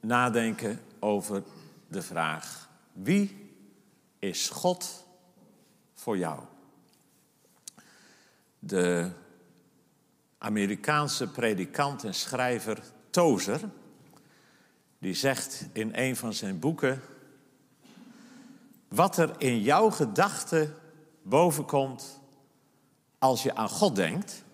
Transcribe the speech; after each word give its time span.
nadenken 0.00 0.80
over 0.98 1.42
de 1.88 2.02
vraag: 2.02 2.68
wie 2.92 3.54
is 4.18 4.48
God 4.48 5.06
voor 5.94 6.18
jou? 6.18 6.40
De 8.58 9.10
Amerikaanse 10.38 11.28
predikant 11.28 12.04
en 12.04 12.14
schrijver 12.14 12.82
Tozer, 13.10 13.60
die 14.98 15.14
zegt 15.14 15.66
in 15.72 15.90
een 15.94 16.16
van 16.16 16.32
zijn 16.32 16.58
boeken: 16.58 17.00
Wat 18.88 19.16
er 19.16 19.34
in 19.38 19.60
jouw 19.60 19.90
gedachten 19.90 20.74
bovenkomt 21.22 22.20
als 23.18 23.42
je 23.42 23.54
aan 23.54 23.68
God 23.68 23.96
denkt, 23.96 24.44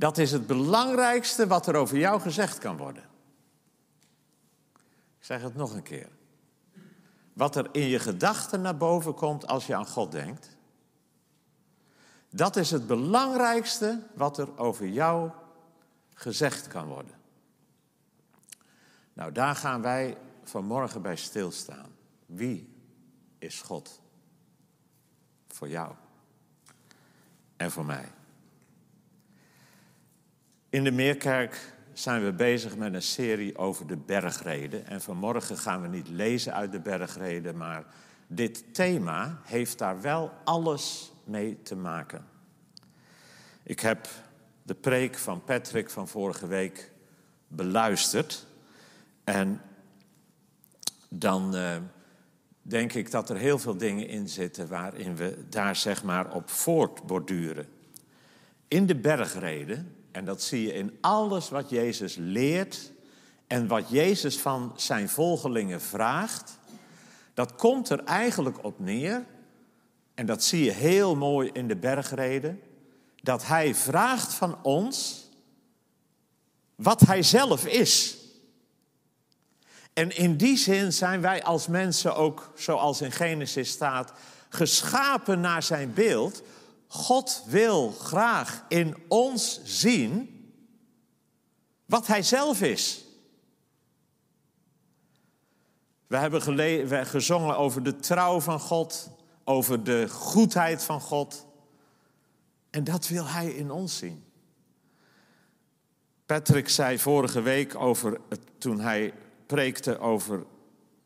dat 0.00 0.18
is 0.18 0.32
het 0.32 0.46
belangrijkste 0.46 1.46
wat 1.46 1.66
er 1.66 1.74
over 1.74 1.98
jou 1.98 2.20
gezegd 2.20 2.58
kan 2.58 2.76
worden. 2.76 3.02
Ik 5.18 5.24
zeg 5.26 5.42
het 5.42 5.54
nog 5.54 5.74
een 5.74 5.82
keer. 5.82 6.08
Wat 7.32 7.56
er 7.56 7.68
in 7.72 7.86
je 7.86 7.98
gedachten 7.98 8.60
naar 8.60 8.76
boven 8.76 9.14
komt 9.14 9.46
als 9.46 9.66
je 9.66 9.74
aan 9.74 9.86
God 9.86 10.12
denkt, 10.12 10.56
dat 12.30 12.56
is 12.56 12.70
het 12.70 12.86
belangrijkste 12.86 14.02
wat 14.14 14.38
er 14.38 14.58
over 14.58 14.88
jou 14.88 15.30
gezegd 16.14 16.68
kan 16.68 16.86
worden. 16.86 17.14
Nou, 19.12 19.32
daar 19.32 19.54
gaan 19.56 19.82
wij 19.82 20.16
vanmorgen 20.42 21.02
bij 21.02 21.16
stilstaan. 21.16 21.96
Wie 22.26 22.74
is 23.38 23.60
God 23.60 24.00
voor 25.48 25.68
jou 25.68 25.94
en 27.56 27.70
voor 27.70 27.84
mij? 27.84 28.18
In 30.70 30.84
de 30.84 30.90
Meerkerk 30.90 31.74
zijn 31.92 32.24
we 32.24 32.32
bezig 32.32 32.76
met 32.76 32.94
een 32.94 33.02
serie 33.02 33.58
over 33.58 33.86
de 33.86 33.96
bergreden. 33.96 34.86
En 34.86 35.00
vanmorgen 35.00 35.58
gaan 35.58 35.82
we 35.82 35.88
niet 35.88 36.08
lezen 36.08 36.54
uit 36.54 36.72
de 36.72 36.80
bergreden, 36.80 37.56
maar 37.56 37.84
dit 38.26 38.74
thema 38.74 39.40
heeft 39.44 39.78
daar 39.78 40.00
wel 40.00 40.32
alles 40.44 41.12
mee 41.24 41.62
te 41.62 41.76
maken. 41.76 42.26
Ik 43.62 43.80
heb 43.80 44.08
de 44.62 44.74
preek 44.74 45.14
van 45.14 45.44
Patrick 45.44 45.90
van 45.90 46.08
vorige 46.08 46.46
week 46.46 46.92
beluisterd. 47.48 48.46
En 49.24 49.60
dan 51.08 51.56
uh, 51.56 51.76
denk 52.62 52.92
ik 52.92 53.10
dat 53.10 53.30
er 53.30 53.36
heel 53.36 53.58
veel 53.58 53.76
dingen 53.76 54.08
in 54.08 54.28
zitten 54.28 54.68
waarin 54.68 55.16
we 55.16 55.44
daar 55.48 55.76
zeg 55.76 56.04
maar 56.04 56.34
op 56.34 56.50
voortborduren. 56.50 57.68
In 58.68 58.86
de 58.86 58.96
bergreden 58.96 59.94
en 60.12 60.24
dat 60.24 60.42
zie 60.42 60.62
je 60.62 60.72
in 60.72 60.98
alles 61.00 61.48
wat 61.48 61.70
Jezus 61.70 62.16
leert 62.18 62.92
en 63.46 63.66
wat 63.66 63.88
Jezus 63.88 64.38
van 64.38 64.72
zijn 64.76 65.08
volgelingen 65.08 65.80
vraagt. 65.80 66.58
Dat 67.34 67.54
komt 67.54 67.88
er 67.88 68.04
eigenlijk 68.04 68.64
op 68.64 68.78
neer, 68.78 69.24
en 70.14 70.26
dat 70.26 70.42
zie 70.42 70.64
je 70.64 70.70
heel 70.70 71.16
mooi 71.16 71.50
in 71.52 71.68
de 71.68 71.76
bergreden, 71.76 72.60
dat 73.22 73.46
Hij 73.46 73.74
vraagt 73.74 74.34
van 74.34 74.58
ons 74.62 75.28
wat 76.74 77.00
Hij 77.00 77.22
zelf 77.22 77.66
is. 77.66 78.16
En 79.92 80.16
in 80.16 80.36
die 80.36 80.56
zin 80.56 80.92
zijn 80.92 81.20
wij 81.20 81.42
als 81.42 81.66
mensen 81.66 82.16
ook, 82.16 82.52
zoals 82.54 83.00
in 83.00 83.12
Genesis 83.12 83.70
staat, 83.70 84.12
geschapen 84.48 85.40
naar 85.40 85.62
Zijn 85.62 85.92
beeld, 85.94 86.42
God 86.92 87.42
wil 87.46 87.90
graag 87.90 88.64
in 88.68 88.96
ons 89.08 89.60
zien 89.64 90.38
wat 91.86 92.06
Hij 92.06 92.22
zelf 92.22 92.62
is. 92.62 93.04
We 96.06 96.16
hebben 96.16 97.06
gezongen 97.06 97.56
over 97.56 97.82
de 97.82 97.96
trouw 97.96 98.40
van 98.40 98.60
God, 98.60 99.10
over 99.44 99.84
de 99.84 100.08
goedheid 100.08 100.84
van 100.84 101.00
God. 101.00 101.46
En 102.70 102.84
dat 102.84 103.08
wil 103.08 103.26
Hij 103.26 103.50
in 103.50 103.70
ons 103.70 103.98
zien. 103.98 104.24
Patrick 106.26 106.68
zei 106.68 106.98
vorige 106.98 107.40
week 107.40 107.74
over 107.74 108.20
het, 108.28 108.40
toen 108.58 108.80
hij 108.80 109.14
preekte 109.46 109.98
over 109.98 110.44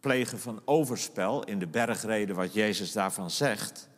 plegen 0.00 0.38
van 0.38 0.62
overspel 0.64 1.44
in 1.44 1.58
de 1.58 1.66
bergreden, 1.66 2.36
wat 2.36 2.54
Jezus 2.54 2.92
daarvan 2.92 3.30
zegt. 3.30 3.88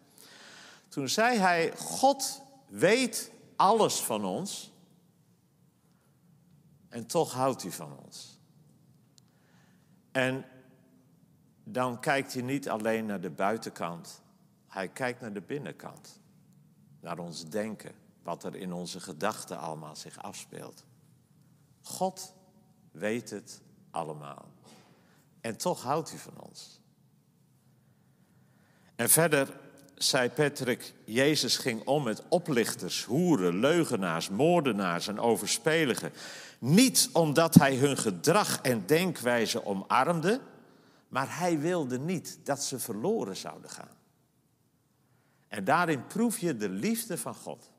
Toen 0.97 1.09
zei 1.09 1.39
hij, 1.39 1.77
God 1.77 2.43
weet 2.69 3.33
alles 3.57 4.01
van 4.01 4.25
ons 4.25 4.73
en 6.89 7.07
toch 7.07 7.33
houdt 7.33 7.62
hij 7.62 7.71
van 7.71 7.99
ons. 8.05 8.41
En 10.12 10.45
dan 11.65 12.01
kijkt 12.01 12.33
hij 12.33 12.43
niet 12.43 12.69
alleen 12.69 13.06
naar 13.06 13.21
de 13.21 13.31
buitenkant, 13.31 14.23
hij 14.69 14.89
kijkt 14.89 15.21
naar 15.21 15.33
de 15.33 15.41
binnenkant. 15.41 16.21
Naar 17.01 17.19
ons 17.19 17.45
denken, 17.45 17.95
wat 18.23 18.45
er 18.45 18.55
in 18.55 18.73
onze 18.73 19.01
gedachten 19.01 19.59
allemaal 19.59 19.97
zich 19.97 20.23
afspeelt. 20.23 20.85
God 21.83 22.35
weet 22.91 23.31
het 23.31 23.61
allemaal. 23.91 24.49
En 25.41 25.56
toch 25.56 25.83
houdt 25.83 26.11
hij 26.11 26.19
van 26.19 26.41
ons. 26.41 26.81
En 28.95 29.09
verder 29.09 29.65
zei 29.97 30.31
Patrick, 30.31 30.95
Jezus 31.05 31.57
ging 31.57 31.87
om 31.87 32.03
met 32.03 32.23
oplichters, 32.29 33.05
hoeren, 33.05 33.59
leugenaars, 33.59 34.29
moordenaars 34.29 35.09
en 35.09 35.21
overspeligen. 35.21 36.12
Niet 36.59 37.09
omdat 37.12 37.55
hij 37.55 37.77
hun 37.77 37.97
gedrag 37.97 38.61
en 38.61 38.87
denkwijze 38.87 39.65
omarmde, 39.65 40.41
maar 41.09 41.39
hij 41.39 41.59
wilde 41.59 41.99
niet 41.99 42.39
dat 42.43 42.62
ze 42.62 42.79
verloren 42.79 43.37
zouden 43.37 43.71
gaan. 43.71 43.97
En 45.49 45.65
daarin 45.65 46.06
proef 46.06 46.39
je 46.39 46.56
de 46.56 46.69
liefde 46.69 47.19
van 47.19 47.35
God. 47.35 47.71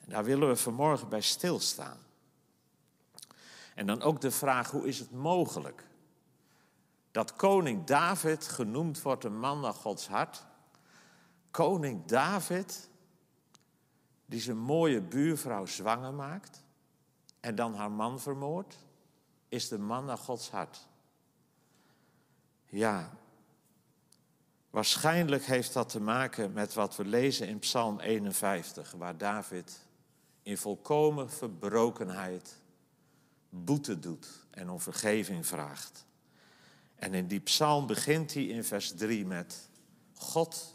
En 0.00 0.08
daar 0.08 0.24
willen 0.24 0.48
we 0.48 0.56
vanmorgen 0.56 1.08
bij 1.08 1.20
stilstaan. 1.20 1.98
En 3.74 3.86
dan 3.86 4.02
ook 4.02 4.20
de 4.20 4.30
vraag, 4.30 4.70
hoe 4.70 4.86
is 4.86 4.98
het 4.98 5.10
mogelijk 5.10 5.84
dat 7.10 7.36
koning 7.36 7.84
David 7.84 8.48
genoemd 8.48 9.02
wordt 9.02 9.24
een 9.24 9.38
man 9.38 9.60
naar 9.60 9.74
Gods 9.74 10.08
hart 10.08 10.44
koning 11.54 12.04
David, 12.04 12.88
die 14.26 14.40
zijn 14.40 14.58
mooie 14.58 15.00
buurvrouw 15.00 15.66
zwanger 15.66 16.14
maakt 16.14 16.64
en 17.40 17.54
dan 17.54 17.74
haar 17.74 17.90
man 17.90 18.20
vermoordt, 18.20 18.76
is 19.48 19.68
de 19.68 19.78
man 19.78 20.04
naar 20.04 20.18
Gods 20.18 20.50
hart. 20.50 20.88
Ja, 22.64 23.10
waarschijnlijk 24.70 25.44
heeft 25.44 25.72
dat 25.72 25.88
te 25.88 26.00
maken 26.00 26.52
met 26.52 26.74
wat 26.74 26.96
we 26.96 27.04
lezen 27.04 27.48
in 27.48 27.58
Psalm 27.58 28.00
51, 28.00 28.92
waar 28.92 29.18
David 29.18 29.80
in 30.42 30.58
volkomen 30.58 31.30
verbrokenheid 31.30 32.56
boete 33.48 33.98
doet 33.98 34.46
en 34.50 34.70
om 34.70 34.80
vergeving 34.80 35.46
vraagt. 35.46 36.06
En 36.94 37.14
in 37.14 37.26
die 37.26 37.40
psalm 37.40 37.86
begint 37.86 38.34
hij 38.34 38.44
in 38.44 38.64
vers 38.64 38.94
3 38.94 39.26
met: 39.26 39.68
God 40.14 40.73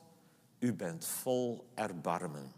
u 0.60 0.74
bent 0.74 1.06
vol 1.06 1.70
erbarmen. 1.74 2.52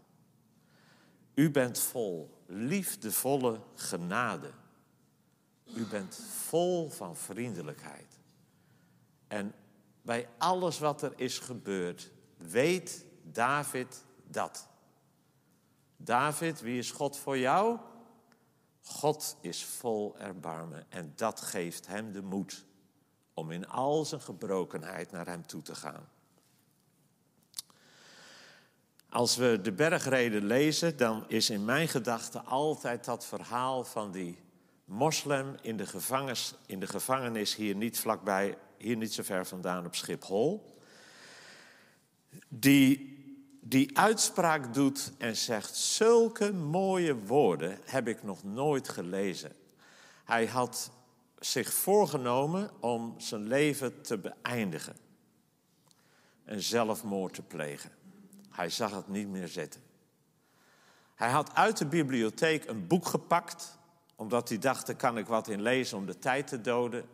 U 1.34 1.50
bent 1.50 1.78
vol 1.78 2.42
liefdevolle 2.46 3.60
genade. 3.74 4.50
U 5.74 5.86
bent 5.86 6.14
vol 6.30 6.90
van 6.90 7.16
vriendelijkheid. 7.16 8.18
En 9.28 9.54
bij 10.02 10.28
alles 10.38 10.78
wat 10.78 11.02
er 11.02 11.12
is 11.16 11.38
gebeurd, 11.38 12.10
weet 12.36 13.04
David 13.22 14.04
dat. 14.24 14.68
David, 15.96 16.60
wie 16.60 16.78
is 16.78 16.90
God 16.90 17.16
voor 17.16 17.38
jou? 17.38 17.78
God 18.82 19.36
is 19.40 19.64
vol 19.64 20.18
erbarmen 20.18 20.86
en 20.88 21.12
dat 21.16 21.40
geeft 21.40 21.86
hem 21.86 22.12
de 22.12 22.22
moed 22.22 22.64
om 23.34 23.50
in 23.50 23.68
al 23.68 24.04
zijn 24.04 24.20
gebrokenheid 24.20 25.10
naar 25.10 25.26
hem 25.26 25.46
toe 25.46 25.62
te 25.62 25.74
gaan. 25.74 26.08
Als 29.12 29.36
we 29.36 29.58
de 29.62 29.72
bergreden 29.72 30.44
lezen, 30.44 30.96
dan 30.96 31.24
is 31.28 31.50
in 31.50 31.64
mijn 31.64 31.88
gedachten 31.88 32.46
altijd 32.46 33.04
dat 33.04 33.26
verhaal 33.26 33.84
van 33.84 34.12
die 34.12 34.38
moslim 34.84 35.54
in 35.62 35.76
de, 35.76 35.86
gevangenis, 35.86 36.54
in 36.66 36.80
de 36.80 36.86
gevangenis 36.86 37.54
hier 37.54 37.74
niet 37.74 37.98
vlakbij, 37.98 38.58
hier 38.76 38.96
niet 38.96 39.12
zo 39.12 39.22
ver 39.22 39.46
vandaan 39.46 39.86
op 39.86 39.94
Schiphol. 39.94 40.76
Die 42.48 43.20
die 43.60 43.98
uitspraak 43.98 44.74
doet 44.74 45.12
en 45.18 45.36
zegt: 45.36 45.76
Zulke 45.76 46.52
mooie 46.52 47.16
woorden 47.16 47.78
heb 47.84 48.08
ik 48.08 48.22
nog 48.22 48.44
nooit 48.44 48.88
gelezen. 48.88 49.52
Hij 50.24 50.46
had 50.46 50.90
zich 51.38 51.72
voorgenomen 51.72 52.70
om 52.80 53.14
zijn 53.18 53.46
leven 53.46 54.02
te 54.02 54.18
beëindigen 54.18 54.96
en 56.44 56.62
zelfmoord 56.62 57.34
te 57.34 57.42
plegen. 57.42 58.01
Hij 58.52 58.70
zag 58.70 58.90
het 58.90 59.08
niet 59.08 59.28
meer 59.28 59.48
zitten. 59.48 59.80
Hij 61.14 61.30
had 61.30 61.54
uit 61.54 61.76
de 61.76 61.86
bibliotheek 61.86 62.68
een 62.68 62.86
boek 62.86 63.06
gepakt, 63.06 63.78
omdat 64.16 64.48
hij 64.48 64.58
dacht: 64.58 64.88
er 64.88 64.96
kan 64.96 65.18
ik 65.18 65.26
wat 65.26 65.48
in 65.48 65.62
lezen 65.62 65.98
om 65.98 66.06
de 66.06 66.18
tijd 66.18 66.46
te 66.46 66.60
doden. 66.60 67.08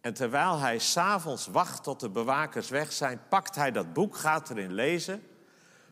En 0.00 0.14
terwijl 0.14 0.58
hij 0.58 0.78
s'avonds 0.78 1.46
wacht 1.46 1.82
tot 1.82 2.00
de 2.00 2.10
bewakers 2.10 2.68
weg 2.68 2.92
zijn, 2.92 3.20
pakt 3.28 3.54
hij 3.54 3.70
dat 3.70 3.92
boek, 3.92 4.16
gaat 4.16 4.50
erin 4.50 4.72
lezen. 4.72 5.22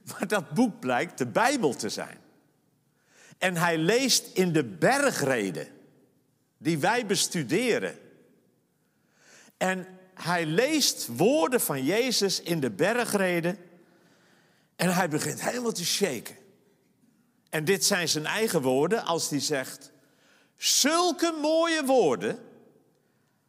Maar 0.04 0.26
dat 0.26 0.50
boek 0.50 0.80
blijkt 0.80 1.18
de 1.18 1.26
Bijbel 1.26 1.74
te 1.74 1.88
zijn. 1.88 2.18
En 3.38 3.56
hij 3.56 3.78
leest 3.78 4.36
in 4.36 4.52
de 4.52 4.64
bergreden 4.64 5.68
die 6.58 6.78
wij 6.78 7.06
bestuderen. 7.06 7.98
En 9.56 9.86
hij 10.14 10.46
leest 10.46 11.16
woorden 11.16 11.60
van 11.60 11.84
Jezus 11.84 12.42
in 12.42 12.60
de 12.60 12.70
bergreden. 12.70 13.58
En 14.80 14.94
hij 14.94 15.08
begint 15.08 15.42
helemaal 15.42 15.72
te 15.72 15.84
shaken. 15.84 16.36
En 17.48 17.64
dit 17.64 17.84
zijn 17.84 18.08
zijn 18.08 18.26
eigen 18.26 18.62
woorden 18.62 19.04
als 19.04 19.30
hij 19.30 19.40
zegt: 19.40 19.92
Zulke 20.56 21.38
mooie 21.40 21.84
woorden 21.84 22.38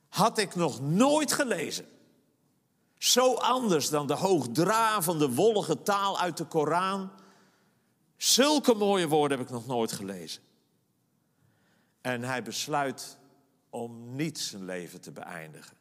had 0.10 0.38
ik 0.38 0.56
nog 0.56 0.82
nooit 0.82 1.34
gelezen. 1.34 1.86
Zo 2.98 3.34
anders 3.34 3.90
dan 3.90 4.08
de 4.08 4.14
hoogdravende, 4.14 5.34
wollige 5.34 5.82
taal 5.82 6.20
uit 6.20 6.38
de 6.38 6.46
Koran. 6.46 7.12
Zulke 8.18 8.74
mooie 8.74 9.08
woorden 9.08 9.38
heb 9.38 9.48
ik 9.48 9.54
nog 9.54 9.68
nooit 9.68 9.92
gelezen. 9.92 10.42
En 12.02 12.24
hij 12.24 12.44
besluit 12.44 13.18
om 13.70 14.16
niet 14.16 14.40
zijn 14.40 14.66
leven 14.66 15.02
te 15.02 15.12
beëindigen. 15.12 15.78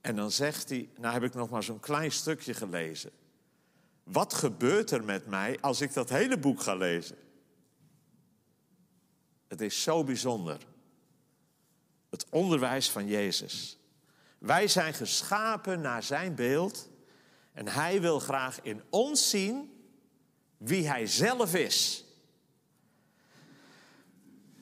En 0.00 0.16
dan 0.16 0.30
zegt 0.30 0.68
hij, 0.68 0.90
nou 0.96 1.14
heb 1.14 1.22
ik 1.22 1.34
nog 1.34 1.50
maar 1.50 1.62
zo'n 1.62 1.80
klein 1.80 2.12
stukje 2.12 2.54
gelezen. 2.54 3.10
Wat 4.08 4.34
gebeurt 4.34 4.90
er 4.90 5.04
met 5.04 5.26
mij 5.26 5.60
als 5.60 5.80
ik 5.80 5.92
dat 5.92 6.08
hele 6.08 6.38
boek 6.38 6.60
ga 6.62 6.74
lezen? 6.74 7.16
Het 9.48 9.60
is 9.60 9.82
zo 9.82 10.04
bijzonder. 10.04 10.58
Het 12.10 12.26
onderwijs 12.30 12.90
van 12.90 13.06
Jezus. 13.06 13.78
Wij 14.38 14.68
zijn 14.68 14.94
geschapen 14.94 15.80
naar 15.80 16.02
zijn 16.02 16.34
beeld 16.34 16.88
en 17.52 17.68
hij 17.68 18.00
wil 18.00 18.18
graag 18.18 18.62
in 18.62 18.82
ons 18.90 19.30
zien 19.30 19.82
wie 20.56 20.88
hij 20.88 21.06
zelf 21.06 21.54
is. 21.54 22.04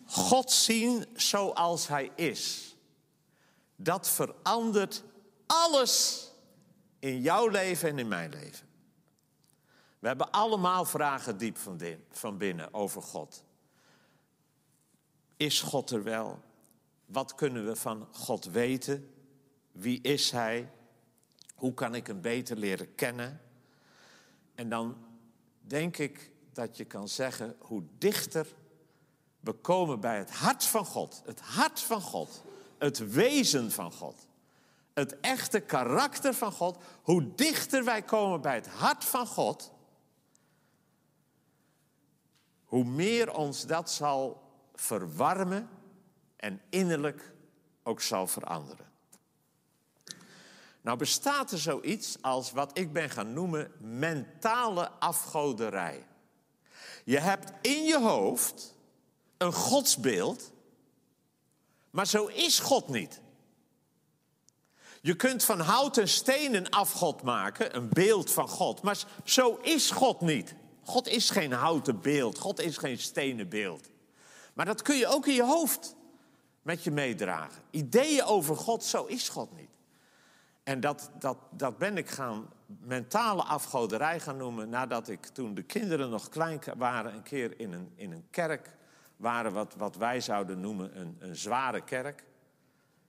God 0.07 0.51
zien 0.51 1.07
zoals 1.15 1.89
hij 1.89 2.11
is. 2.15 2.77
Dat 3.77 4.09
verandert 4.09 5.03
alles 5.47 6.27
in 6.99 7.21
jouw 7.21 7.49
leven 7.49 7.89
en 7.89 7.99
in 7.99 8.09
mijn 8.09 8.31
leven. 8.31 8.66
We 10.07 10.13
hebben 10.13 10.31
allemaal 10.31 10.85
vragen 10.85 11.39
diep 11.39 11.59
van 12.11 12.39
binnen 12.39 12.75
over 12.75 13.03
God. 13.03 13.45
Is 15.37 15.61
God 15.61 15.91
er 15.91 16.03
wel? 16.03 16.43
Wat 17.07 17.35
kunnen 17.35 17.67
we 17.67 17.77
van 17.77 18.09
God 18.13 18.45
weten? 18.45 19.15
Wie 19.73 20.01
is 20.01 20.31
Hij? 20.31 20.71
Hoe 21.55 21.75
kan 21.75 21.95
ik 21.95 22.07
hem 22.07 22.21
beter 22.21 22.57
leren 22.57 22.95
kennen? 22.95 23.41
En 24.55 24.69
dan 24.69 24.97
denk 25.61 25.97
ik 25.99 26.31
dat 26.53 26.77
je 26.77 26.85
kan 26.85 27.09
zeggen 27.09 27.57
hoe 27.59 27.83
dichter 27.99 28.47
we 29.41 29.53
komen 29.53 30.01
bij 30.01 30.19
het 30.19 30.31
hart 30.31 30.65
van 30.65 30.85
God. 30.85 31.23
Het 31.25 31.41
hart 31.41 31.81
van 31.81 32.01
God. 32.01 32.43
Het 32.79 33.13
wezen 33.13 33.73
van 33.73 33.93
God. 33.93 34.27
Het 34.95 35.21
echte 35.21 35.61
karakter 35.61 36.35
van 36.35 36.53
God. 36.53 36.83
Hoe 37.03 37.35
dichter 37.35 37.85
wij 37.85 38.03
komen 38.03 38.41
bij 38.41 38.55
het 38.55 38.69
hart 38.69 39.05
van 39.05 39.27
God. 39.27 39.75
Hoe 42.77 42.85
meer 42.85 43.35
ons 43.35 43.67
dat 43.67 43.91
zal 43.91 44.43
verwarmen 44.75 45.69
en 46.37 46.61
innerlijk 46.71 47.33
ook 47.83 48.01
zal 48.01 48.27
veranderen. 48.27 48.93
Nou 50.81 50.99
bestaat 50.99 51.53
er 51.53 51.59
zoiets 51.59 52.17
als 52.21 52.53
wat 52.53 52.79
ik 52.79 52.93
ben 52.93 53.11
gaan 53.11 53.33
noemen 53.33 53.73
mentale 53.79 54.91
afgoderij. 54.91 56.07
Je 57.05 57.19
hebt 57.19 57.53
in 57.61 57.85
je 57.85 58.01
hoofd 58.01 58.75
een 59.37 59.53
godsbeeld, 59.53 60.53
maar 61.91 62.07
zo 62.07 62.27
is 62.27 62.59
God 62.59 62.89
niet. 62.89 63.21
Je 65.01 65.17
kunt 65.17 65.45
van 65.45 65.61
hout 65.61 65.97
en 65.97 66.09
steen 66.09 66.55
een 66.55 66.71
afgod 66.71 67.23
maken, 67.23 67.77
een 67.77 67.89
beeld 67.89 68.33
van 68.33 68.49
God, 68.49 68.83
maar 68.83 69.05
zo 69.25 69.59
is 69.63 69.91
God 69.91 70.21
niet. 70.21 70.55
God 70.87 71.09
is 71.09 71.31
geen 71.31 71.53
houten 71.53 72.01
beeld, 72.01 72.39
God 72.39 72.61
is 72.61 72.77
geen 72.77 72.99
stenen 72.99 73.49
beeld. 73.49 73.91
Maar 74.55 74.65
dat 74.65 74.83
kun 74.83 74.97
je 74.97 75.07
ook 75.07 75.27
in 75.27 75.35
je 75.35 75.45
hoofd 75.45 75.97
met 76.63 76.85
je 76.85 76.91
meedragen. 76.91 77.63
Ideeën 77.71 78.25
over 78.25 78.57
God, 78.57 78.85
zo 78.85 79.05
is 79.05 79.29
God 79.29 79.57
niet. 79.57 79.71
En 80.63 80.81
dat, 80.81 81.11
dat, 81.19 81.39
dat 81.51 81.79
ben 81.79 81.97
ik 81.97 82.09
gaan 82.09 82.49
mentale 82.67 83.43
afgoderij 83.43 84.21
gaan 84.21 84.37
noemen 84.37 84.69
nadat 84.69 85.09
ik 85.09 85.27
toen 85.27 85.55
de 85.55 85.63
kinderen 85.63 86.11
nog 86.11 86.29
klein 86.29 86.61
waren, 86.77 87.15
een 87.15 87.23
keer 87.23 87.61
in 87.61 87.73
een, 87.73 87.93
in 87.95 88.13
een 88.13 88.27
kerk 88.31 88.77
waren, 89.17 89.53
wat, 89.53 89.75
wat 89.75 89.97
wij 89.97 90.21
zouden 90.21 90.61
noemen 90.61 91.01
een, 91.01 91.17
een 91.19 91.37
zware 91.37 91.85
kerk. 91.85 92.25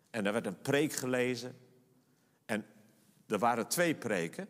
En 0.10 0.24
daar 0.24 0.34
werd 0.34 0.46
een 0.46 0.62
preek 0.62 0.94
gelezen. 0.94 1.58
En 2.46 2.66
er 3.28 3.40
waren 3.40 3.68
twee 3.68 3.96
preken. 3.96 4.48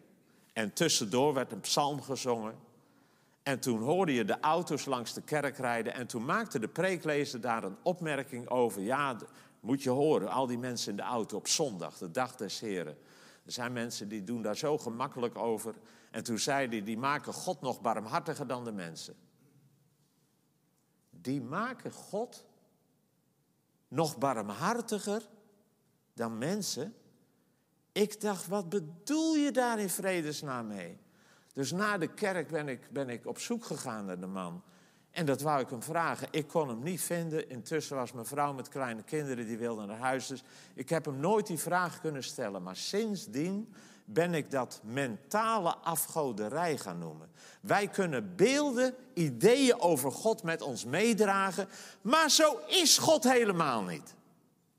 En 0.53 0.73
tussendoor 0.73 1.33
werd 1.33 1.51
een 1.51 1.59
psalm 1.59 2.01
gezongen. 2.01 2.56
En 3.47 3.59
toen 3.59 3.81
hoorde 3.81 4.13
je 4.13 4.25
de 4.25 4.39
auto's 4.39 4.85
langs 4.85 5.13
de 5.13 5.21
kerk 5.21 5.57
rijden. 5.57 5.94
En 5.94 6.07
toen 6.07 6.25
maakte 6.25 6.59
de 6.59 6.67
preeklezer 6.67 7.41
daar 7.41 7.63
een 7.63 7.77
opmerking 7.83 8.49
over. 8.49 8.81
Ja, 8.81 9.17
moet 9.59 9.83
je 9.83 9.89
horen, 9.89 10.29
al 10.29 10.47
die 10.47 10.57
mensen 10.57 10.92
in 10.92 10.95
de 10.95 11.04
auto 11.04 11.37
op 11.37 11.47
zondag, 11.47 11.97
de 11.97 12.11
dag 12.11 12.35
des 12.35 12.59
Heren. 12.59 12.97
Er 13.45 13.51
zijn 13.51 13.73
mensen 13.73 14.07
die 14.09 14.23
doen 14.23 14.42
daar 14.42 14.57
zo 14.57 14.77
gemakkelijk 14.77 15.37
over. 15.37 15.75
En 16.11 16.23
toen 16.23 16.39
zei 16.39 16.68
hij, 16.68 16.83
die 16.83 16.97
maken 16.97 17.33
God 17.33 17.61
nog 17.61 17.81
barmhartiger 17.81 18.47
dan 18.47 18.63
de 18.63 18.71
mensen. 18.71 19.16
Die 21.09 21.42
maken 21.42 21.92
God 21.92 22.45
nog 23.87 24.18
barmhartiger 24.18 25.21
dan 26.13 26.37
mensen. 26.37 26.95
Ik 27.92 28.21
dacht, 28.21 28.47
wat 28.47 28.69
bedoel 28.69 29.35
je 29.35 29.51
daar 29.51 29.80
in 29.80 29.89
vredesnaam 29.89 30.68
mee? 30.68 31.06
Dus 31.57 31.71
na 31.71 31.97
de 31.97 32.07
kerk 32.07 32.47
ben 32.47 32.68
ik, 32.68 32.92
ben 32.92 33.09
ik 33.09 33.26
op 33.26 33.40
zoek 33.40 33.66
gegaan 33.66 34.06
naar 34.06 34.19
de 34.19 34.28
man. 34.28 34.64
En 35.11 35.26
dat 35.26 35.42
wou 35.42 35.61
ik 35.61 35.69
hem 35.69 35.83
vragen. 35.83 36.28
Ik 36.31 36.47
kon 36.47 36.68
hem 36.68 36.83
niet 36.83 37.02
vinden. 37.02 37.49
Intussen 37.49 37.95
was 37.95 38.11
mijn 38.11 38.26
vrouw 38.26 38.54
met 38.54 38.69
kleine 38.69 39.04
kinderen, 39.04 39.45
die 39.45 39.57
wilde 39.57 39.85
naar 39.85 39.97
huis. 39.97 40.28
Dus 40.28 40.44
ik 40.73 40.90
heb 40.90 41.06
hem 41.06 41.19
nooit 41.19 41.47
die 41.47 41.57
vraag 41.57 42.02
kunnen 42.02 42.23
stellen. 42.23 42.64
Maar 42.64 42.76
sindsdien 42.76 43.73
ben 44.06 44.33
ik 44.33 44.52
dat 44.52 44.81
mentale 44.83 45.76
afgoderij 45.76 46.78
gaan 46.78 46.99
noemen. 46.99 47.30
Wij 47.61 47.87
kunnen 47.87 48.35
beelden, 48.35 48.95
ideeën 49.14 49.80
over 49.80 50.11
God 50.11 50.44
met 50.44 50.61
ons 50.61 50.85
meedragen. 50.85 51.68
Maar 52.02 52.30
zo 52.30 52.59
is 52.68 52.97
God 52.97 53.23
helemaal 53.23 53.83
niet. 53.83 54.16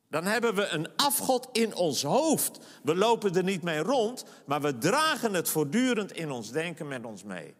Dan 0.08 0.24
hebben 0.24 0.54
we 0.54 0.66
een 0.68 0.88
afgod 0.96 1.48
in 1.52 1.74
ons 1.74 2.02
hoofd. 2.02 2.58
We 2.82 2.94
lopen 2.94 3.34
er 3.34 3.42
niet 3.42 3.62
mee 3.62 3.78
rond, 3.78 4.24
maar 4.46 4.60
we 4.60 4.78
dragen 4.78 5.34
het 5.34 5.48
voortdurend 5.48 6.12
in 6.12 6.30
ons 6.30 6.50
denken 6.50 6.88
met 6.88 7.04
ons 7.04 7.24
mee. 7.24 7.54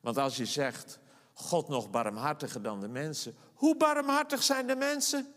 Want 0.00 0.18
als 0.18 0.36
je 0.36 0.46
zegt, 0.46 0.98
God 1.34 1.68
nog 1.68 1.90
barmhartiger 1.90 2.62
dan 2.62 2.80
de 2.80 2.88
mensen. 2.88 3.34
Hoe 3.54 3.76
barmhartig 3.76 4.42
zijn 4.42 4.66
de 4.66 4.76
mensen? 4.76 5.34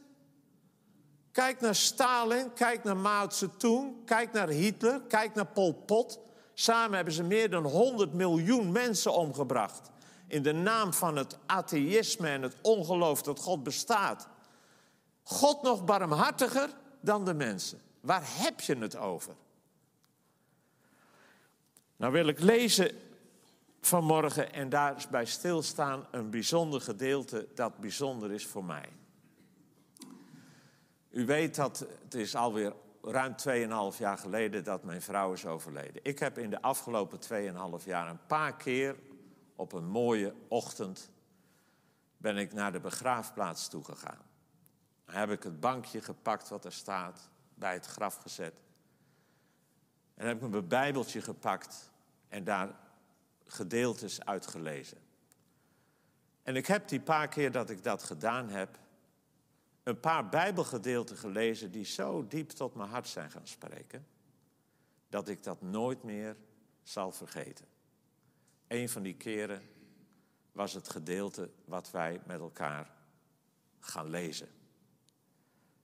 Kijk 1.31 1.61
naar 1.61 1.75
Stalin, 1.75 2.53
kijk 2.53 2.83
naar 2.83 2.97
Mao 2.97 3.29
Zedong, 3.29 4.05
kijk 4.05 4.31
naar 4.31 4.47
Hitler, 4.47 5.01
kijk 5.07 5.35
naar 5.35 5.45
Pol 5.45 5.73
Pot. 5.73 6.19
Samen 6.53 6.95
hebben 6.95 7.13
ze 7.13 7.23
meer 7.23 7.49
dan 7.49 7.63
100 7.63 8.13
miljoen 8.13 8.71
mensen 8.71 9.13
omgebracht. 9.13 9.89
In 10.27 10.43
de 10.43 10.53
naam 10.53 10.93
van 10.93 11.15
het 11.15 11.37
atheïsme 11.45 12.27
en 12.27 12.41
het 12.41 12.55
ongeloof 12.61 13.21
dat 13.21 13.39
God 13.39 13.63
bestaat. 13.63 14.27
God 15.29 15.61
nog 15.61 15.85
barmhartiger 15.85 16.69
dan 16.99 17.25
de 17.25 17.33
mensen. 17.33 17.81
Waar 18.01 18.23
heb 18.25 18.59
je 18.59 18.77
het 18.77 18.95
over? 18.95 19.35
Nou 21.95 22.11
wil 22.11 22.27
ik 22.27 22.39
lezen 22.39 22.91
vanmorgen 23.81 24.53
en 24.53 24.69
daar 24.69 25.05
bij 25.11 25.25
stilstaan 25.25 26.07
een 26.11 26.29
bijzonder 26.29 26.81
gedeelte 26.81 27.47
dat 27.55 27.77
bijzonder 27.77 28.31
is 28.31 28.45
voor 28.45 28.63
mij. 28.63 28.89
U 31.09 31.25
weet 31.25 31.55
dat 31.55 31.85
het 32.03 32.13
is 32.13 32.35
alweer 32.35 32.73
ruim 33.01 33.35
2,5 33.93 33.97
jaar 33.97 34.17
geleden 34.17 34.63
dat 34.63 34.83
mijn 34.83 35.01
vrouw 35.01 35.33
is 35.33 35.45
overleden. 35.45 36.03
Ik 36.03 36.19
heb 36.19 36.37
in 36.37 36.49
de 36.49 36.61
afgelopen 36.61 37.19
2,5 37.79 37.85
jaar 37.85 38.09
een 38.09 38.25
paar 38.27 38.55
keer 38.55 38.95
op 39.55 39.73
een 39.73 39.87
mooie 39.87 40.33
ochtend 40.47 41.11
ben 42.17 42.37
ik 42.37 42.53
naar 42.53 42.71
de 42.71 42.79
begraafplaats 42.79 43.67
toegegaan. 43.67 44.27
Heb 45.11 45.29
ik 45.29 45.43
het 45.43 45.59
bankje 45.59 46.01
gepakt 46.01 46.49
wat 46.49 46.65
er 46.65 46.73
staat, 46.73 47.29
bij 47.53 47.73
het 47.73 47.85
graf 47.85 48.15
gezet. 48.15 48.53
En 50.15 50.27
heb 50.27 50.43
ik 50.43 50.49
mijn 50.49 50.67
bijbeltje 50.67 51.21
gepakt 51.21 51.91
en 52.27 52.43
daar 52.43 52.75
gedeeltes 53.45 54.25
uitgelezen. 54.25 54.97
En 56.43 56.55
ik 56.55 56.65
heb 56.65 56.87
die 56.87 56.99
paar 56.99 57.27
keer 57.27 57.51
dat 57.51 57.69
ik 57.69 57.83
dat 57.83 58.03
gedaan 58.03 58.49
heb, 58.49 58.79
een 59.83 59.99
paar 59.99 60.29
Bijbelgedeelten 60.29 61.17
gelezen 61.17 61.71
die 61.71 61.85
zo 61.85 62.27
diep 62.27 62.49
tot 62.49 62.75
mijn 62.75 62.89
hart 62.89 63.07
zijn 63.07 63.31
gaan 63.31 63.47
spreken, 63.47 64.07
dat 65.09 65.27
ik 65.27 65.43
dat 65.43 65.61
nooit 65.61 66.03
meer 66.03 66.35
zal 66.83 67.11
vergeten. 67.11 67.65
Een 68.67 68.89
van 68.89 69.03
die 69.03 69.15
keren 69.15 69.61
was 70.51 70.73
het 70.73 70.89
gedeelte 70.89 71.49
wat 71.65 71.91
wij 71.91 72.21
met 72.25 72.39
elkaar 72.39 72.91
gaan 73.79 74.09
lezen. 74.09 74.56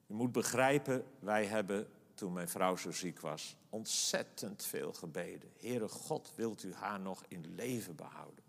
U 0.07 0.13
moet 0.13 0.31
begrijpen, 0.31 1.05
wij 1.19 1.45
hebben 1.45 1.87
toen 2.13 2.33
mijn 2.33 2.49
vrouw 2.49 2.75
zo 2.75 2.91
ziek 2.91 3.19
was, 3.19 3.55
ontzettend 3.69 4.63
veel 4.63 4.93
gebeden. 4.93 5.51
Heere 5.59 5.87
God, 5.87 6.31
wilt 6.35 6.63
u 6.63 6.73
haar 6.73 6.99
nog 6.99 7.23
in 7.27 7.55
leven 7.55 7.95
behouden? 7.95 8.43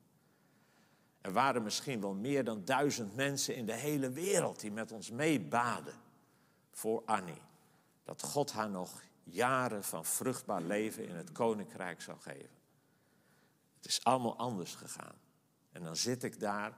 Er 1.21 1.33
waren 1.33 1.63
misschien 1.63 2.01
wel 2.01 2.15
meer 2.15 2.45
dan 2.45 2.65
duizend 2.65 3.15
mensen 3.15 3.57
in 3.57 3.67
de 3.67 3.75
hele 3.75 4.11
wereld 4.11 4.61
die 4.61 4.73
met 4.73 4.93
ons 4.93 5.11
meebaden 5.11 5.95
voor 6.71 7.03
Annie. 7.05 7.43
Dat 8.03 8.23
God 8.23 8.53
haar 8.53 8.71
nog 8.71 9.03
jaren 9.23 9.85
van 9.85 10.05
vruchtbaar 10.05 10.63
leven 10.63 11.09
in 11.09 11.15
het 11.15 11.33
koninkrijk 11.33 12.01
zou 12.01 12.21
geven. 12.21 12.57
Het 13.77 13.87
is 13.87 14.05
allemaal 14.05 14.37
anders 14.37 14.75
gegaan. 14.75 15.15
En 15.73 15.83
dan 15.83 15.97
zit 15.97 16.23
ik 16.23 16.41
daar 16.41 16.77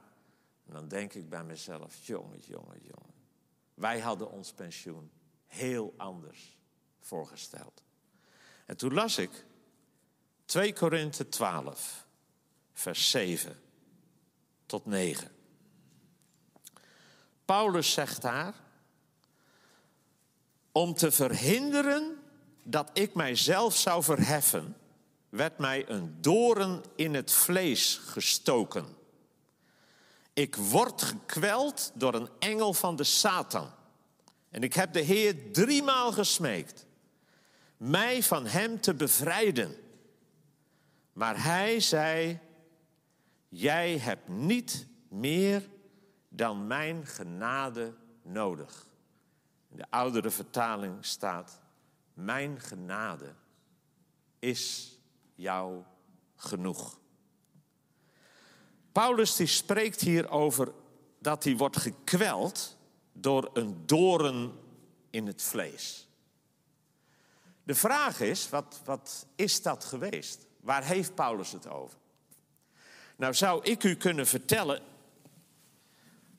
en 0.65 0.73
dan 0.73 0.87
denk 0.87 1.13
ik 1.13 1.29
bij 1.29 1.43
mezelf, 1.43 1.95
jongen, 2.05 2.39
jongen, 2.39 2.79
jongen. 2.81 3.16
Wij 3.77 3.99
hadden 3.99 4.31
ons 4.31 4.51
pensioen 4.51 5.11
heel 5.45 5.93
anders 5.97 6.57
voorgesteld. 6.99 7.83
En 8.65 8.77
toen 8.77 8.93
las 8.93 9.17
ik 9.17 9.45
2 10.45 10.73
Korinthe 10.73 11.29
12, 11.29 12.05
vers 12.73 13.09
7 13.09 13.59
tot 14.65 14.85
9. 14.85 15.31
Paulus 17.45 17.91
zegt 17.91 18.21
daar, 18.21 18.53
om 20.71 20.93
te 20.93 21.11
verhinderen 21.11 22.19
dat 22.63 22.89
ik 22.93 23.13
mijzelf 23.13 23.75
zou 23.75 24.03
verheffen, 24.03 24.77
werd 25.29 25.57
mij 25.57 25.89
een 25.89 26.21
doren 26.21 26.83
in 26.95 27.13
het 27.13 27.31
vlees 27.31 27.97
gestoken. 27.97 28.95
Ik 30.37 30.55
word 30.55 31.01
gekweld 31.01 31.91
door 31.93 32.13
een 32.13 32.29
engel 32.39 32.73
van 32.73 32.95
de 32.95 33.03
Satan. 33.03 33.69
En 34.49 34.61
ik 34.61 34.73
heb 34.73 34.93
de 34.93 34.99
Heer 34.99 35.51
driemaal 35.51 36.11
gesmeekt 36.11 36.85
mij 37.77 38.23
van 38.23 38.45
hem 38.45 38.81
te 38.81 38.93
bevrijden. 38.93 39.75
Maar 41.13 41.43
hij 41.43 41.79
zei, 41.79 42.39
jij 43.49 43.97
hebt 43.97 44.27
niet 44.27 44.87
meer 45.09 45.69
dan 46.29 46.67
mijn 46.67 47.05
genade 47.05 47.93
nodig. 48.21 48.87
In 49.69 49.77
de 49.77 49.85
oudere 49.89 50.29
vertaling 50.29 51.05
staat, 51.05 51.61
mijn 52.13 52.59
genade 52.59 53.33
is 54.39 54.95
jou 55.35 55.83
genoeg. 56.35 56.99
Paulus 58.97 59.35
die 59.35 59.47
spreekt 59.47 60.01
hier 60.01 60.29
over 60.29 60.71
dat 61.19 61.43
hij 61.43 61.57
wordt 61.57 61.77
gekweld 61.77 62.77
door 63.13 63.49
een 63.53 63.83
doren 63.85 64.53
in 65.09 65.27
het 65.27 65.41
vlees. 65.41 66.07
De 67.63 67.75
vraag 67.75 68.19
is, 68.19 68.49
wat, 68.49 68.81
wat 68.85 69.25
is 69.35 69.61
dat 69.61 69.85
geweest? 69.85 70.45
Waar 70.61 70.83
heeft 70.83 71.15
Paulus 71.15 71.51
het 71.51 71.69
over? 71.69 71.97
Nou 73.15 73.33
zou 73.33 73.63
ik 73.63 73.83
u 73.83 73.95
kunnen 73.95 74.27
vertellen 74.27 74.81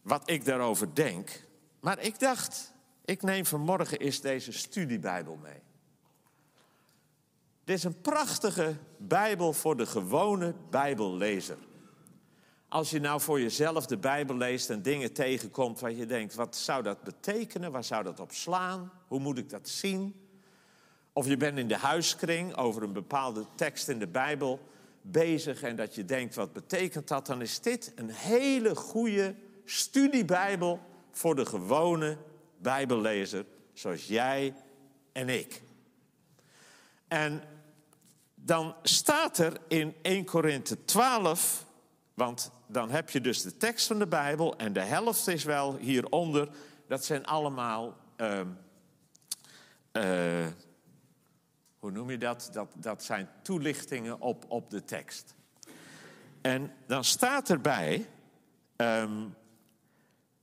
wat 0.03 0.31
ik 0.31 0.45
daarover 0.45 0.95
denk. 0.95 1.45
Maar 1.81 1.99
ik 1.99 2.19
dacht, 2.19 2.73
ik 3.05 3.23
neem 3.23 3.47
vanmorgen 3.47 3.99
eens 3.99 4.21
deze 4.21 4.53
studiebijbel 4.53 5.37
mee. 5.37 5.63
Dit 7.65 7.77
is 7.77 7.85
een 7.85 8.01
prachtige 8.01 8.77
Bijbel 8.97 9.53
voor 9.53 9.77
de 9.77 9.87
gewone 9.87 10.55
Bijbellezer. 10.71 11.68
Als 12.69 12.91
je 12.91 13.01
nou 13.01 13.21
voor 13.21 13.41
jezelf 13.41 13.87
de 13.87 13.97
Bijbel 13.97 14.37
leest 14.37 14.71
en 14.71 14.83
dingen 14.83 15.13
tegenkomt 15.13 15.81
waar 15.81 15.93
je 15.93 16.07
denkt, 16.07 16.35
wat 16.35 16.57
zou 16.57 16.83
dat 16.83 17.03
betekenen? 17.03 17.73
Waar 17.73 17.85
zou 17.85 18.05
dat 18.05 18.21
op 18.21 18.33
slaan? 18.33 18.93
Hoe 19.07 19.21
moet 19.21 19.39
ik 19.39 19.51
dat 19.51 19.69
zien? 19.69 20.29
Of 21.13 21.27
je 21.27 21.37
bent 21.37 21.59
in 21.59 21.69
de 21.69 21.77
huiskring 21.77 22.57
over 22.57 22.83
een 22.83 22.93
bepaalde 22.93 23.45
tekst 23.55 23.89
in 23.89 23.99
de 23.99 24.07
Bijbel 24.07 24.61
bezig 25.03 25.63
en 25.63 25.77
dat 25.77 25.95
je 25.95 26.05
denkt, 26.05 26.35
wat 26.35 26.53
betekent 26.53 27.09
dat? 27.09 27.27
Dan 27.27 27.43
is 27.43 27.61
dit 27.61 27.93
een 27.95 28.11
hele 28.11 28.75
goede 28.75 29.35
studiebijbel 29.65 30.81
voor 31.11 31.35
de 31.35 31.47
gewone 31.47 32.17
Bijbellezer, 32.59 33.45
zoals 33.73 34.07
jij 34.07 34.55
en 35.13 35.29
ik. 35.29 35.63
En 37.07 37.43
dan 38.35 38.75
staat 38.83 39.39
er 39.39 39.61
in 39.69 39.95
1 40.03 40.25
Korinthe 40.25 40.85
12, 40.85 41.65
want 42.15 42.51
dan 42.69 42.91
heb 42.91 43.11
je 43.11 43.21
dus 43.21 43.43
de 43.43 43.57
tekst 43.57 43.87
van 43.87 43.99
de 43.99 44.07
Bijbel 44.07 44.57
en 44.57 44.73
de 44.73 44.81
helft 44.81 45.29
is 45.29 45.45
wel 45.45 45.77
hieronder. 45.77 46.49
Dat 46.89 47.05
zijn 47.05 47.27
allemaal 47.27 47.97
uh, 48.17 48.41
uh, 49.93 50.47
hoe 51.79 51.91
noem 51.91 52.11
je 52.11 52.19
dat? 52.19 52.49
Dat, 52.53 52.69
dat 52.75 53.05
zijn 53.05 53.29
toelichtingen 53.43 54.21
op, 54.21 54.45
op 54.49 54.71
de 54.71 54.85
tekst. 54.85 55.35
En 56.41 56.73
dan 56.87 57.05
staat 57.05 57.51
erbij, 57.51 58.09
um, 58.77 59.35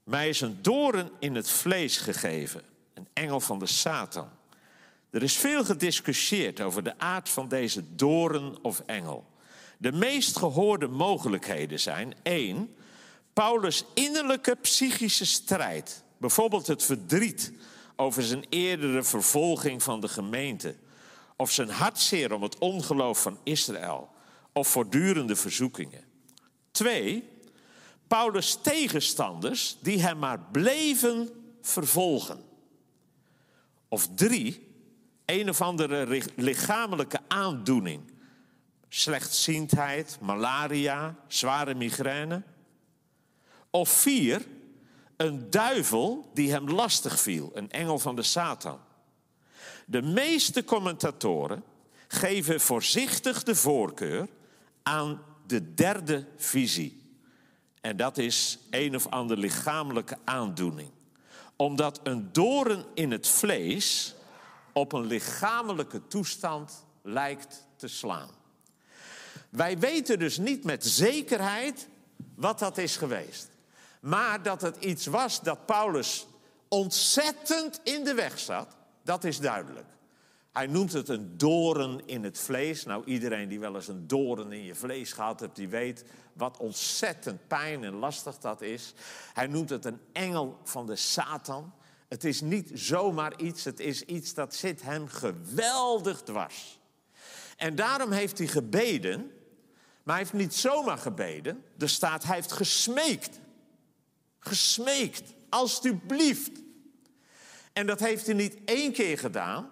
mij 0.04 0.30
is 0.30 0.42
een 0.42 0.62
doren 0.62 1.12
in 1.20 1.36
het 1.36 1.50
vlees 1.50 1.98
gegeven, 1.98 2.62
een 2.94 3.08
engel 3.14 3.40
van 3.40 3.60
de 3.60 3.66
Satan. 3.66 4.30
Er 5.10 5.24
is 5.24 5.38
veel 5.38 5.66
gediscussieerd 5.66 6.62
over 6.62 6.84
de 6.84 7.00
aard 7.00 7.30
van 7.30 7.48
deze 7.48 7.96
doren 7.96 8.64
of 8.64 8.80
engel. 8.86 9.26
De 9.78 9.92
meest 9.92 10.38
gehoorde 10.38 10.88
mogelijkheden 10.88 11.80
zijn 11.80 12.14
één, 12.24 12.76
Paulus' 13.34 13.86
innerlijke 13.94 14.56
psychische 14.62 15.26
strijd, 15.26 16.04
bijvoorbeeld 16.18 16.68
het 16.68 16.84
verdriet 16.84 17.52
over 17.96 18.24
zijn 18.24 18.46
eerdere 18.50 19.04
vervolging 19.04 19.84
van 19.84 20.02
de 20.02 20.08
gemeente 20.08 20.76
of 21.36 21.52
zijn 21.52 21.70
hartzeer 21.70 22.34
om 22.34 22.44
het 22.44 22.58
ongeloof 22.58 23.22
van 23.22 23.38
Israël 23.44 24.10
of 24.54 24.68
voortdurende 24.68 25.36
verzoekingen. 25.36 26.04
Twee, 26.72 27.30
Paulus' 28.08 28.58
tegenstanders 28.62 29.78
die 29.82 30.02
hem 30.02 30.20
maar 30.20 30.40
bleven 30.52 31.30
vervolgen. 31.62 32.44
Of 33.88 34.08
drie, 34.16 34.68
een 35.26 35.50
of 35.50 35.62
andere 35.62 36.22
lichamelijke 36.36 37.20
aandoening. 37.28 38.02
Slechtziendheid, 38.90 40.18
malaria, 40.22 41.16
zware 41.28 41.74
migraine. 41.74 42.44
Of 43.70 43.90
vier, 43.90 44.46
een 45.18 45.50
duivel 45.50 46.32
die 46.34 46.52
hem 46.52 46.70
lastig 46.70 47.20
viel, 47.20 47.52
een 47.54 47.72
engel 47.72 48.00
van 48.00 48.16
de 48.16 48.24
Satan. 48.24 48.80
De 49.86 50.02
meeste 50.02 50.64
commentatoren 50.64 51.64
geven 52.08 52.62
voorzichtig 52.62 53.44
de 53.44 53.56
voorkeur 53.56 54.28
aan 54.84 55.24
de 55.48 55.74
derde 55.74 56.28
visie. 56.38 57.04
En 57.82 57.98
dat 57.98 58.18
is 58.18 58.60
een 58.70 58.96
of 58.96 59.08
andere 59.08 59.40
lichamelijke 59.40 60.18
aandoening. 60.24 60.90
Omdat 61.56 62.00
een 62.04 62.30
doren 62.32 62.86
in 62.94 63.12
het 63.12 63.28
vlees 63.28 64.16
op 64.74 64.94
een 64.94 65.06
lichamelijke 65.06 66.08
toestand 66.08 66.86
lijkt 67.02 67.68
te 67.76 67.88
slaan. 67.88 68.30
Wij 69.56 69.80
weten 69.80 70.20
dus 70.20 70.38
niet 70.38 70.64
met 70.64 70.86
zekerheid 70.86 71.88
wat 72.36 72.60
dat 72.60 72.78
is 72.78 72.98
geweest. 72.98 73.50
Maar 74.00 74.44
dat 74.44 74.62
het 74.62 74.78
iets 74.78 75.06
was 75.06 75.42
dat 75.42 75.66
Paulus 75.66 76.28
ontzettend 76.68 77.80
in 77.84 78.04
de 78.04 78.14
weg 78.14 78.40
zat 78.40 78.76
dat 79.06 79.24
is 79.24 79.40
duidelijk. 79.40 79.86
Hij 80.52 80.68
noemt 80.68 80.94
het 80.94 81.10
een 81.10 81.38
doren 81.38 82.02
in 82.06 82.24
het 82.24 82.40
vlees. 82.40 82.86
Nou, 82.86 83.06
iedereen 83.06 83.48
die 83.48 83.60
wel 83.60 83.76
eens 83.76 83.88
een 83.88 84.08
doren 84.08 84.52
in 84.52 84.64
je 84.64 84.76
vlees 84.76 85.14
gehad 85.14 85.40
heeft, 85.40 85.56
die 85.56 85.70
weet 85.70 86.06
wat 86.34 86.58
ontzettend 86.58 87.48
pijn 87.48 87.84
en 87.84 87.94
lastig 87.94 88.38
dat 88.38 88.62
is. 88.62 88.94
Hij 89.34 89.48
noemt 89.48 89.70
het 89.70 89.86
een 89.86 90.00
engel 90.12 90.60
van 90.64 90.86
de 90.86 90.96
Satan. 90.96 91.74
Het 92.08 92.24
is 92.24 92.42
niet 92.42 92.72
zomaar 92.74 93.40
iets, 93.40 93.64
het 93.64 93.80
is 93.80 94.02
iets 94.02 94.34
dat 94.34 94.56
zit 94.56 94.82
hem 94.82 95.08
geweldig 95.08 96.22
dwars. 96.22 96.80
En 97.58 97.76
daarom 97.76 98.12
heeft 98.12 98.38
hij 98.38 98.48
gebeden, 98.48 99.32
maar 100.06 100.16
hij 100.16 100.24
heeft 100.24 100.44
niet 100.44 100.56
zomaar 100.56 100.98
gebeden. 100.98 101.64
Er 101.78 101.90
staat, 101.90 102.24
hij 102.24 102.36
heeft 102.36 102.52
gesmeekt. 102.52 103.40
Gesmeekt, 104.40 105.34
alstublieft. 105.50 106.52
En 107.74 107.86
dat 107.86 108.00
heeft 108.00 108.26
hij 108.26 108.36
niet 108.36 108.58
één 108.66 108.92
keer 108.92 109.18
gedaan. 109.18 109.70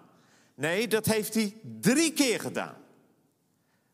Nee, 0.54 0.88
dat 0.88 1.06
heeft 1.06 1.34
hij 1.34 1.56
drie 1.80 2.12
keer 2.12 2.40
gedaan. 2.40 2.76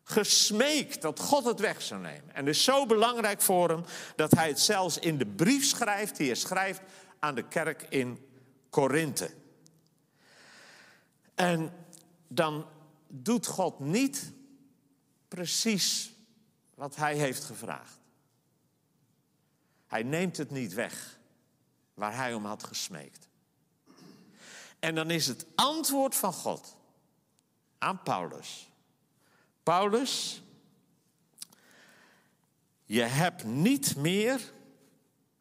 Gesmeekt 0.02 1.02
dat 1.02 1.20
God 1.20 1.44
het 1.44 1.60
weg 1.60 1.82
zou 1.82 2.00
nemen. 2.00 2.34
En 2.34 2.46
het 2.46 2.54
is 2.54 2.64
zo 2.64 2.86
belangrijk 2.86 3.40
voor 3.40 3.68
hem 3.68 3.84
dat 4.16 4.30
hij 4.30 4.48
het 4.48 4.60
zelfs 4.60 4.98
in 4.98 5.18
de 5.18 5.26
brief 5.26 5.64
schrijft 5.64 6.16
die 6.16 6.26
hij 6.26 6.36
schrijft 6.36 6.80
aan 7.18 7.34
de 7.34 7.48
kerk 7.48 7.86
in 7.88 8.26
Korinthe. 8.70 9.30
En 11.34 11.72
dan 12.28 12.66
doet 13.08 13.46
God 13.46 13.78
niet 13.80 14.32
precies 15.28 16.12
wat 16.80 16.96
hij 16.96 17.16
heeft 17.16 17.44
gevraagd. 17.44 17.98
Hij 19.86 20.02
neemt 20.02 20.36
het 20.36 20.50
niet 20.50 20.72
weg 20.72 21.18
waar 21.94 22.16
hij 22.16 22.34
om 22.34 22.44
had 22.44 22.64
gesmeekt. 22.64 23.28
En 24.78 24.94
dan 24.94 25.10
is 25.10 25.26
het 25.26 25.46
antwoord 25.54 26.14
van 26.14 26.32
God 26.32 26.76
aan 27.78 28.02
Paulus. 28.02 28.70
Paulus, 29.62 30.42
je 32.84 33.02
hebt 33.02 33.44
niet 33.44 33.96
meer 33.96 34.52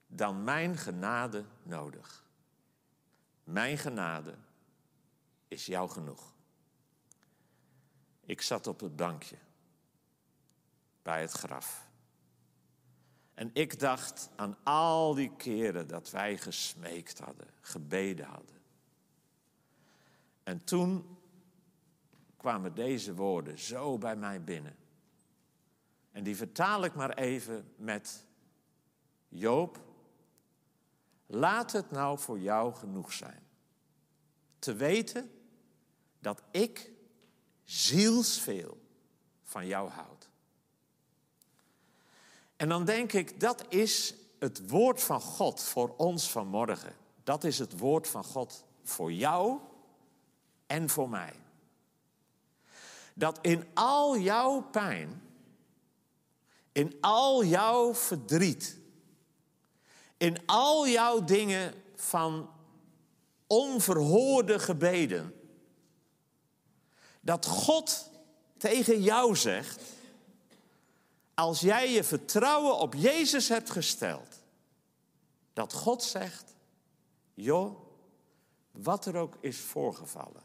dan 0.08 0.44
mijn 0.44 0.78
genade 0.78 1.46
nodig. 1.64 2.24
Mijn 3.44 3.78
genade 3.78 4.36
is 5.48 5.66
jou 5.66 5.90
genoeg. 5.90 6.34
Ik 8.22 8.42
zat 8.42 8.68
op 8.68 8.80
het 8.80 8.96
bankje 8.96 9.38
bij 11.10 11.22
het 11.22 11.32
graf. 11.32 11.88
En 13.34 13.50
ik 13.54 13.80
dacht 13.80 14.30
aan 14.36 14.58
al 14.64 15.14
die 15.14 15.36
keren 15.36 15.88
dat 15.88 16.10
wij 16.10 16.38
gesmeekt 16.38 17.20
hadden, 17.20 17.48
gebeden 17.62 18.26
hadden. 18.26 18.62
En 20.44 20.64
toen 20.64 21.18
kwamen 22.38 22.76
deze 22.76 23.16
woorden 23.16 23.60
zo 23.60 23.98
bij 23.98 24.16
mij 24.16 24.44
binnen. 24.44 24.76
En 26.12 26.24
die 26.24 26.36
vertaal 26.36 26.84
ik 26.84 26.96
maar 26.96 27.18
even 27.18 27.74
met 27.76 28.26
Joop. 29.28 29.80
Laat 31.26 31.72
het 31.72 31.92
nou 31.92 32.20
voor 32.20 32.40
jou 32.40 32.74
genoeg 32.74 33.14
zijn. 33.14 33.44
Te 34.60 34.74
weten 34.74 35.32
dat 36.20 36.44
ik 36.52 36.92
zielsveel 37.64 38.82
van 39.44 39.68
jou 39.68 39.90
houd. 39.90 40.19
En 42.60 42.70
dan 42.70 42.86
denk 42.86 43.14
ik, 43.14 43.40
dat 43.40 43.66
is 43.70 44.14
het 44.40 44.70
woord 44.70 45.02
van 45.02 45.22
God 45.22 45.62
voor 45.62 45.94
ons 45.98 46.30
vanmorgen. 46.30 46.96
Dat 47.24 47.44
is 47.44 47.60
het 47.60 47.78
woord 47.78 48.08
van 48.08 48.24
God 48.24 48.64
voor 48.84 49.14
jou 49.14 49.60
en 50.68 50.90
voor 50.90 51.10
mij. 51.10 51.34
Dat 53.14 53.40
in 53.42 53.66
al 53.74 54.18
jouw 54.18 54.62
pijn, 54.62 55.22
in 56.72 56.98
al 57.02 57.44
jouw 57.44 57.96
verdriet, 57.96 58.78
in 60.18 60.38
al 60.46 60.88
jouw 60.88 61.24
dingen 61.24 61.74
van 61.96 62.50
onverhoorde 63.48 64.60
gebeden, 64.60 65.34
dat 67.22 67.46
God 67.46 68.10
tegen 68.58 69.02
jou 69.02 69.36
zegt, 69.36 69.82
als 71.40 71.60
jij 71.60 71.92
je 71.92 72.04
vertrouwen 72.04 72.78
op 72.78 72.94
Jezus 72.94 73.50
hebt 73.50 73.70
gesteld, 73.70 74.44
dat 75.54 75.74
God 75.74 76.04
zegt, 76.04 76.56
joh, 77.34 77.80
wat 78.72 79.06
er 79.06 79.16
ook 79.16 79.38
is 79.40 79.60
voorgevallen, 79.60 80.44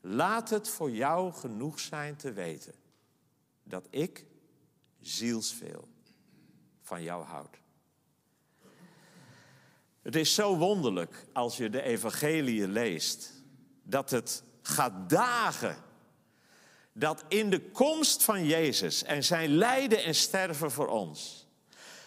laat 0.00 0.50
het 0.50 0.68
voor 0.68 0.90
jou 0.90 1.32
genoeg 1.32 1.80
zijn 1.80 2.16
te 2.16 2.32
weten 2.32 2.74
dat 3.62 3.86
ik 3.90 4.24
zielsveel 5.00 5.88
van 6.82 7.02
jou 7.02 7.24
houd. 7.24 7.56
Het 10.02 10.16
is 10.16 10.34
zo 10.34 10.56
wonderlijk 10.56 11.26
als 11.32 11.56
je 11.56 11.70
de 11.70 11.82
evangelie 11.82 12.68
leest, 12.68 13.32
dat 13.82 14.10
het 14.10 14.42
gaat 14.62 15.10
dagen. 15.10 15.76
Dat 16.98 17.24
in 17.28 17.50
de 17.50 17.70
komst 17.70 18.22
van 18.22 18.46
Jezus 18.46 19.02
en 19.02 19.24
zijn 19.24 19.56
lijden 19.56 20.04
en 20.04 20.14
sterven 20.14 20.70
voor 20.70 20.88
ons, 20.88 21.46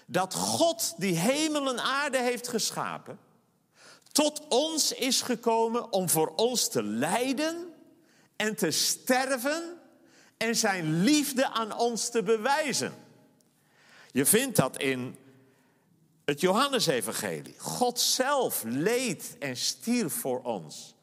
dat 0.05 0.33
God 0.33 0.93
die 0.97 1.15
hemel 1.15 1.69
en 1.69 1.79
aarde 1.79 2.17
heeft 2.17 2.47
geschapen, 2.47 3.19
tot 4.11 4.47
ons 4.47 4.91
is 4.91 5.21
gekomen 5.21 5.91
om 5.91 6.09
voor 6.09 6.33
ons 6.35 6.67
te 6.67 6.83
lijden 6.83 7.73
en 8.35 8.55
te 8.55 8.71
sterven 8.71 9.77
en 10.37 10.55
zijn 10.55 11.03
liefde 11.03 11.49
aan 11.49 11.77
ons 11.77 12.09
te 12.09 12.23
bewijzen. 12.23 12.93
Je 14.11 14.25
vindt 14.25 14.55
dat 14.55 14.79
in 14.79 15.17
het 16.25 16.41
Johannesevangelie. 16.41 17.55
God 17.57 17.99
zelf 17.99 18.63
leed 18.65 19.35
en 19.39 19.57
stierf 19.57 20.13
voor 20.13 20.41
ons. 20.41 20.95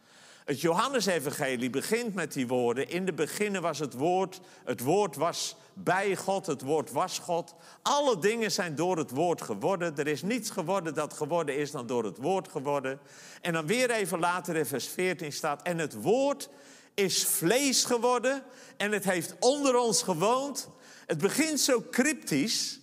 Het 0.47 0.61
Johannesevangelie 0.61 1.71
begint 1.71 2.15
met 2.15 2.33
die 2.33 2.47
woorden. 2.47 2.89
In 2.89 3.05
de 3.05 3.13
beginnen 3.13 3.63
was 3.63 3.79
het 3.79 3.95
woord. 3.95 4.41
Het 4.65 4.81
woord 4.81 5.17
was 5.17 5.57
bij 5.75 6.17
God. 6.17 6.47
Het 6.47 6.63
woord 6.63 6.93
was 6.93 7.19
God. 7.19 7.55
Alle 7.83 8.19
dingen 8.19 8.53
zijn 8.53 8.75
door 8.75 8.97
het 8.97 9.11
woord 9.11 9.43
geworden. 9.43 9.97
Er 9.97 10.07
is 10.07 10.23
niets 10.23 10.51
geworden 10.51 10.95
dat 10.95 11.13
geworden 11.13 11.57
is 11.57 11.71
dan 11.71 11.87
door 11.87 12.05
het 12.05 12.17
woord 12.17 12.49
geworden. 12.49 13.01
En 13.41 13.53
dan 13.53 13.67
weer 13.67 13.91
even 13.91 14.19
later 14.19 14.57
in 14.57 14.67
vers 14.67 14.87
14 14.87 15.33
staat. 15.33 15.63
En 15.63 15.79
het 15.79 15.95
woord 16.03 16.49
is 16.95 17.25
vlees 17.25 17.85
geworden. 17.85 18.43
En 18.77 18.93
het 18.93 19.05
heeft 19.05 19.37
onder 19.39 19.79
ons 19.79 20.03
gewoond. 20.03 20.69
Het 21.07 21.19
begint 21.19 21.61
zo 21.61 21.83
cryptisch. 21.91 22.81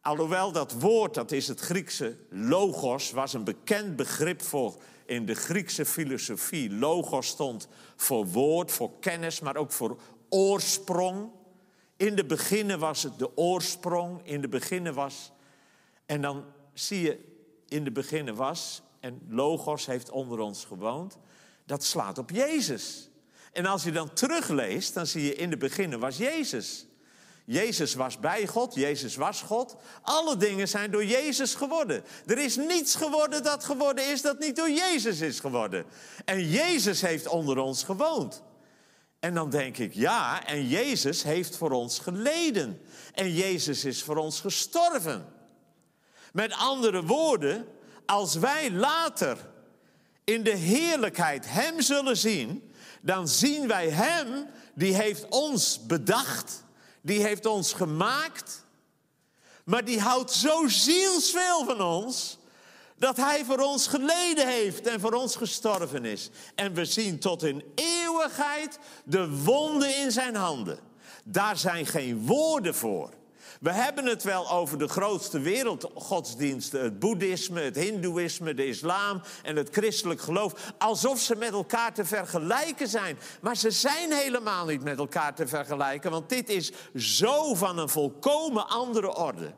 Alhoewel 0.00 0.52
dat 0.52 0.72
woord, 0.72 1.14
dat 1.14 1.32
is 1.32 1.48
het 1.48 1.60
Griekse 1.60 2.16
logos, 2.30 3.10
was 3.10 3.32
een 3.32 3.44
bekend 3.44 3.96
begrip 3.96 4.42
voor 4.42 4.74
in 5.06 5.26
de 5.26 5.34
Griekse 5.34 5.84
filosofie. 5.84 6.70
Logos 6.70 7.26
stond 7.26 7.68
voor 7.96 8.26
woord, 8.26 8.72
voor 8.72 8.98
kennis, 9.00 9.40
maar 9.40 9.56
ook 9.56 9.72
voor 9.72 10.00
oorsprong. 10.28 11.30
In 11.96 12.14
de 12.14 12.24
beginnen 12.24 12.78
was 12.78 13.02
het 13.02 13.18
de 13.18 13.36
oorsprong, 13.36 14.20
in 14.24 14.40
de 14.40 14.48
beginnen 14.48 14.94
was. 14.94 15.32
En 16.06 16.20
dan 16.20 16.44
zie 16.72 17.00
je, 17.00 17.18
in 17.68 17.84
de 17.84 17.92
beginnen 17.92 18.34
was, 18.34 18.82
en 19.00 19.20
Logos 19.28 19.86
heeft 19.86 20.10
onder 20.10 20.38
ons 20.38 20.64
gewoond. 20.64 21.18
Dat 21.66 21.84
slaat 21.84 22.18
op 22.18 22.30
Jezus. 22.30 23.10
En 23.52 23.66
als 23.66 23.84
je 23.84 23.92
dan 23.92 24.12
terugleest, 24.12 24.94
dan 24.94 25.06
zie 25.06 25.22
je 25.22 25.34
in 25.34 25.50
de 25.50 25.56
beginnen 25.56 26.00
was 26.00 26.16
Jezus. 26.16 26.86
Jezus 27.44 27.94
was 27.94 28.18
bij 28.18 28.46
God, 28.46 28.74
Jezus 28.74 29.16
was 29.16 29.42
God. 29.42 29.76
Alle 30.02 30.36
dingen 30.36 30.68
zijn 30.68 30.90
door 30.90 31.04
Jezus 31.04 31.54
geworden. 31.54 32.04
Er 32.26 32.38
is 32.38 32.56
niets 32.56 32.94
geworden 32.94 33.42
dat 33.42 33.64
geworden 33.64 34.10
is 34.10 34.22
dat 34.22 34.38
niet 34.38 34.56
door 34.56 34.70
Jezus 34.70 35.20
is 35.20 35.40
geworden. 35.40 35.84
En 36.24 36.48
Jezus 36.48 37.00
heeft 37.00 37.26
onder 37.26 37.58
ons 37.58 37.82
gewoond. 37.82 38.42
En 39.20 39.34
dan 39.34 39.50
denk 39.50 39.78
ik, 39.78 39.94
ja, 39.94 40.46
en 40.46 40.68
Jezus 40.68 41.22
heeft 41.22 41.56
voor 41.56 41.70
ons 41.70 41.98
geleden. 41.98 42.80
En 43.14 43.32
Jezus 43.32 43.84
is 43.84 44.02
voor 44.02 44.16
ons 44.16 44.40
gestorven. 44.40 45.26
Met 46.32 46.52
andere 46.52 47.02
woorden, 47.02 47.66
als 48.06 48.34
wij 48.34 48.70
later 48.70 49.38
in 50.24 50.42
de 50.42 50.56
heerlijkheid 50.56 51.44
Hem 51.48 51.80
zullen 51.80 52.16
zien, 52.16 52.72
dan 53.00 53.28
zien 53.28 53.68
wij 53.68 53.88
Hem 53.88 54.46
die 54.74 54.94
heeft 54.94 55.28
ons 55.28 55.86
bedacht 55.86 56.63
die 57.04 57.22
heeft 57.22 57.46
ons 57.46 57.72
gemaakt, 57.72 58.64
maar 59.64 59.84
die 59.84 60.00
houdt 60.00 60.32
zo 60.32 60.68
zielsveel 60.68 61.64
van 61.64 61.80
ons, 61.82 62.38
dat 62.98 63.16
hij 63.16 63.44
voor 63.44 63.58
ons 63.58 63.86
geleden 63.86 64.48
heeft 64.48 64.86
en 64.86 65.00
voor 65.00 65.12
ons 65.12 65.36
gestorven 65.36 66.04
is. 66.04 66.30
En 66.54 66.74
we 66.74 66.84
zien 66.84 67.18
tot 67.18 67.42
in 67.42 67.64
eeuwigheid 67.74 68.78
de 69.04 69.30
wonden 69.30 69.96
in 69.96 70.12
zijn 70.12 70.34
handen. 70.34 70.78
Daar 71.24 71.56
zijn 71.56 71.86
geen 71.86 72.26
woorden 72.26 72.74
voor. 72.74 73.10
We 73.64 73.72
hebben 73.72 74.06
het 74.06 74.22
wel 74.22 74.50
over 74.50 74.78
de 74.78 74.88
grootste 74.88 75.40
wereldgodsdiensten, 75.40 76.82
het 76.82 76.98
boeddhisme, 76.98 77.60
het 77.60 77.76
hindoeïsme, 77.76 78.54
de 78.54 78.66
islam 78.66 79.22
en 79.42 79.56
het 79.56 79.68
christelijk 79.70 80.20
geloof, 80.20 80.72
alsof 80.78 81.18
ze 81.18 81.36
met 81.36 81.52
elkaar 81.52 81.94
te 81.94 82.04
vergelijken 82.04 82.88
zijn. 82.88 83.18
Maar 83.40 83.56
ze 83.56 83.70
zijn 83.70 84.12
helemaal 84.12 84.66
niet 84.66 84.82
met 84.82 84.98
elkaar 84.98 85.34
te 85.34 85.46
vergelijken, 85.46 86.10
want 86.10 86.28
dit 86.28 86.48
is 86.48 86.72
zo 86.94 87.54
van 87.54 87.78
een 87.78 87.88
volkomen 87.88 88.68
andere 88.68 89.16
orde. 89.16 89.54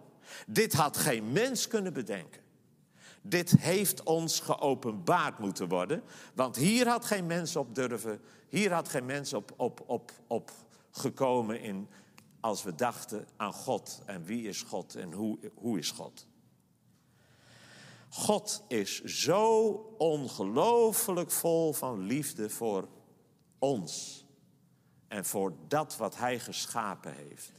Dit 0.47 0.73
had 0.73 0.97
geen 0.97 1.33
mens 1.33 1.69
kunnen 1.69 1.93
bedenken. 1.93 2.41
Dit 3.23 3.51
heeft 3.59 4.03
ons 4.03 4.41
geopenbaard 4.41 5.39
moeten 5.39 5.69
worden. 5.69 6.03
Want 6.35 6.57
hier 6.57 6.89
had 6.89 7.05
geen 7.05 7.27
mens 7.27 7.57
op 7.57 7.75
durven, 7.75 8.21
hier 8.49 8.73
had 8.73 8.89
geen 8.89 9.07
mens 9.07 9.33
op, 9.33 9.53
op, 9.57 9.83
op, 9.87 10.13
op 10.27 10.51
gekomen 10.91 11.61
in, 11.61 11.89
als 12.47 12.63
we 12.63 12.75
dachten 12.75 13.27
aan 13.37 13.53
God 13.53 14.03
en 14.05 14.25
wie 14.25 14.49
is 14.49 14.63
God 14.63 14.95
en 14.95 15.13
hoe, 15.13 15.39
hoe 15.55 15.79
is 15.79 15.91
God. 15.91 16.27
God 18.09 18.63
is 18.69 19.03
zo 19.05 19.69
ongelooflijk 19.99 21.31
vol 21.31 21.73
van 21.73 22.01
liefde 22.01 22.51
voor 22.51 22.89
ons 23.59 24.25
en 25.09 25.25
voor 25.25 25.53
dat 25.69 25.97
wat 25.97 26.17
Hij 26.17 26.39
geschapen 26.39 27.15
heeft. 27.15 27.53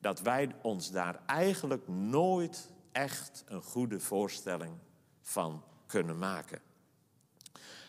Dat 0.00 0.20
wij 0.20 0.54
ons 0.62 0.90
daar 0.90 1.22
eigenlijk 1.26 1.88
nooit 1.88 2.70
echt 2.92 3.44
een 3.46 3.62
goede 3.62 4.00
voorstelling 4.00 4.74
van 5.22 5.64
kunnen 5.86 6.18
maken. 6.18 6.60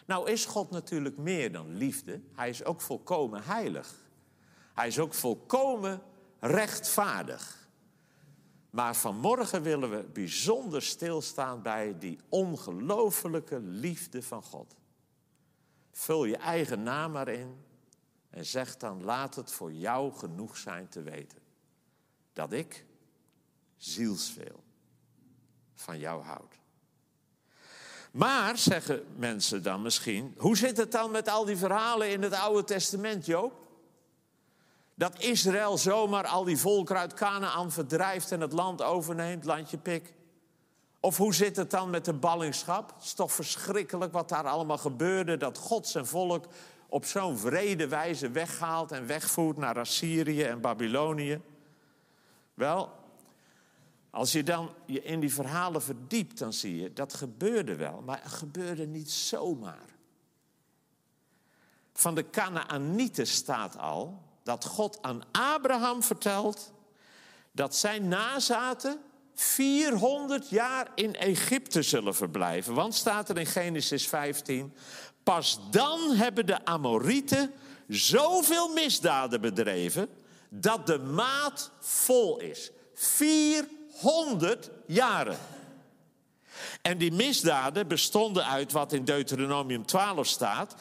Nou 0.06 0.30
is 0.32 0.46
God 0.46 0.70
natuurlijk 0.70 1.18
meer 1.18 1.52
dan 1.52 1.76
liefde. 1.76 2.22
Hij 2.36 2.50
is 2.50 2.64
ook 2.64 2.82
volkomen 2.82 3.44
heilig. 3.44 4.08
Hij 4.80 4.88
is 4.88 5.00
ook 5.00 5.14
volkomen 5.14 6.02
rechtvaardig. 6.40 7.68
Maar 8.70 8.96
vanmorgen 8.96 9.62
willen 9.62 9.90
we 9.90 10.04
bijzonder 10.04 10.82
stilstaan 10.82 11.62
bij 11.62 11.98
die 11.98 12.20
ongelofelijke 12.30 13.60
liefde 13.60 14.24
van 14.24 14.44
God. 14.44 14.76
Vul 15.92 16.26
je 16.26 16.38
eigen 16.38 16.84
naam 16.84 17.12
maar 17.12 17.28
in 17.28 17.64
en 18.30 18.46
zeg 18.46 18.78
dan: 18.78 19.04
laat 19.04 19.36
het 19.36 19.52
voor 19.52 19.74
jou 19.74 20.14
genoeg 20.14 20.58
zijn 20.58 20.88
te 20.88 21.02
weten 21.02 21.40
dat 22.34 22.52
ik 22.52 22.86
zielsveel 23.78 24.64
van 25.76 26.00
jou 26.00 26.24
houd. 26.24 26.56
Maar, 28.12 28.58
zeggen 28.58 29.06
mensen 29.16 29.64
dan 29.64 29.82
misschien, 29.82 30.36
hoe 30.38 30.58
zit 30.58 30.78
het 30.78 30.92
dan 30.92 31.12
met 31.12 31.28
al 31.28 31.46
die 31.46 31.58
verhalen 31.58 32.10
in 32.10 32.22
het 32.22 32.34
Oude 32.34 32.64
Testament, 32.64 33.26
Joop? 33.26 33.69
Dat 35.00 35.20
Israël 35.20 35.78
zomaar 35.78 36.28
al 36.28 36.44
die 36.44 36.58
volkeren 36.58 37.02
uit 37.02 37.14
Canaan 37.14 37.72
verdrijft 37.72 38.32
en 38.32 38.42
het 38.42 38.52
land 38.52 38.82
overneemt, 38.82 39.46
landje 39.46 39.78
pik. 39.78 40.14
Of 41.00 41.18
hoe 41.18 41.34
zit 41.34 41.56
het 41.56 41.72
dan 41.72 41.90
met 41.90 42.06
de 42.06 42.14
ballingschap? 42.14 42.94
Het 42.96 43.04
is 43.04 43.14
toch 43.14 43.32
verschrikkelijk 43.32 44.12
wat 44.12 44.30
daar 44.30 44.48
allemaal 44.48 44.78
gebeurde, 44.78 45.38
dat 45.38 45.58
God 45.58 45.88
zijn 45.88 46.06
volk 46.06 46.46
op 46.88 47.06
zo'n 47.06 47.38
vrede 47.38 47.88
wijze 47.88 48.32
weghaalt 48.32 48.92
en 48.92 49.06
wegvoert 49.06 49.58
naar 49.58 49.80
Assyrië 49.80 50.44
en 50.44 50.62
Babylonië. 50.62 51.42
Wel, 52.54 52.92
als 54.10 54.32
je 54.32 54.44
dan 54.44 54.74
je 54.86 55.02
in 55.02 55.20
die 55.20 55.34
verhalen 55.34 55.82
verdiept, 55.82 56.38
dan 56.40 56.54
zie 56.54 56.82
je 56.82 56.94
dat 56.94 57.14
gebeurde 57.14 57.76
wel, 57.76 58.02
maar 58.06 58.20
het 58.24 58.32
gebeurde 58.32 58.88
niet 58.88 59.12
zomaar. 59.12 59.98
Van 61.94 62.16
de 62.16 62.30
Canaanieten 62.30 63.28
staat 63.28 63.78
al 63.78 64.28
dat 64.50 64.66
God 64.66 64.98
aan 65.02 65.22
Abraham 65.32 66.04
vertelt 66.04 66.72
dat 67.52 67.76
zijn 67.76 68.08
nazaten 68.08 69.00
400 69.36 70.50
jaar 70.50 70.88
in 70.96 71.16
Egypte 71.16 71.82
zullen 71.82 72.16
verblijven. 72.16 72.74
Want 72.74 72.96
staat 72.96 73.30
er 73.30 73.38
in 73.38 73.46
Genesis 73.46 74.08
15, 74.08 74.74
pas 75.24 75.60
dan 75.72 76.12
hebben 76.12 76.46
de 76.46 76.66
Amorieten 76.66 77.54
zoveel 77.88 78.74
misdaden 78.74 79.42
bedreven 79.42 80.10
dat 80.50 80.88
de 80.88 81.00
maat 81.00 81.72
vol 81.80 82.40
is. 82.40 82.72
400 82.94 84.70
jaren. 84.88 85.38
En 86.82 86.98
die 86.98 87.12
misdaden 87.12 87.88
bestonden 87.88 88.46
uit 88.46 88.72
wat 88.72 88.94
in 88.94 89.06
Deuteronomium 89.06 89.86
12 89.86 90.28
staat. 90.28 90.76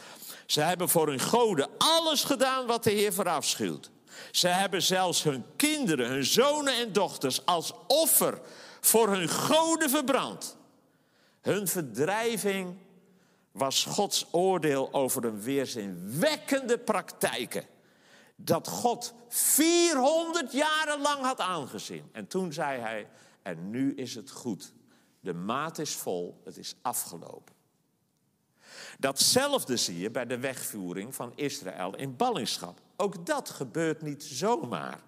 Ze 0.49 0.61
hebben 0.61 0.89
voor 0.89 1.09
hun 1.09 1.21
goden 1.21 1.69
alles 1.79 2.25
gedaan 2.25 2.67
wat 2.67 2.85
de 2.85 2.91
Heer 2.91 3.13
verafschuwt. 3.13 3.91
Ze 4.31 4.49
hebben 4.49 4.83
zelfs 4.83 5.23
hun 5.23 5.45
kinderen, 5.57 6.09
hun 6.09 6.25
zonen 6.25 6.75
en 6.75 6.93
dochters 6.93 7.47
als 7.47 7.73
offer 7.87 8.41
voor 8.81 9.09
hun 9.09 9.29
goden 9.29 9.91
verbrand. 9.91 10.57
Hun 11.41 11.69
verdrijving 11.69 12.77
was 13.53 13.85
Gods 13.85 14.27
oordeel 14.31 14.93
over 14.93 15.23
hun 15.23 15.41
weerzinwekkende 15.41 16.79
praktijken. 16.79 17.67
Dat 18.37 18.69
God 18.69 19.15
400 19.29 20.53
jaren 20.53 21.01
lang 21.01 21.23
had 21.23 21.41
aangezien. 21.41 22.09
En 22.13 22.27
toen 22.27 22.53
zei 22.53 22.81
hij, 22.81 23.09
en 23.43 23.71
nu 23.71 23.95
is 23.95 24.15
het 24.15 24.31
goed. 24.31 24.73
De 25.21 25.35
maat 25.35 25.79
is 25.79 25.95
vol, 25.95 26.41
het 26.45 26.57
is 26.57 26.75
afgelopen. 26.83 27.58
Datzelfde 29.01 29.77
zie 29.77 29.99
je 29.99 30.11
bij 30.11 30.27
de 30.27 30.39
wegvoering 30.39 31.15
van 31.15 31.33
Israël 31.35 31.97
in 31.97 32.17
ballingschap. 32.17 32.81
Ook 32.97 33.27
dat 33.27 33.51
gebeurt 33.51 34.03
niet 34.03 34.25
zomaar. 34.25 35.01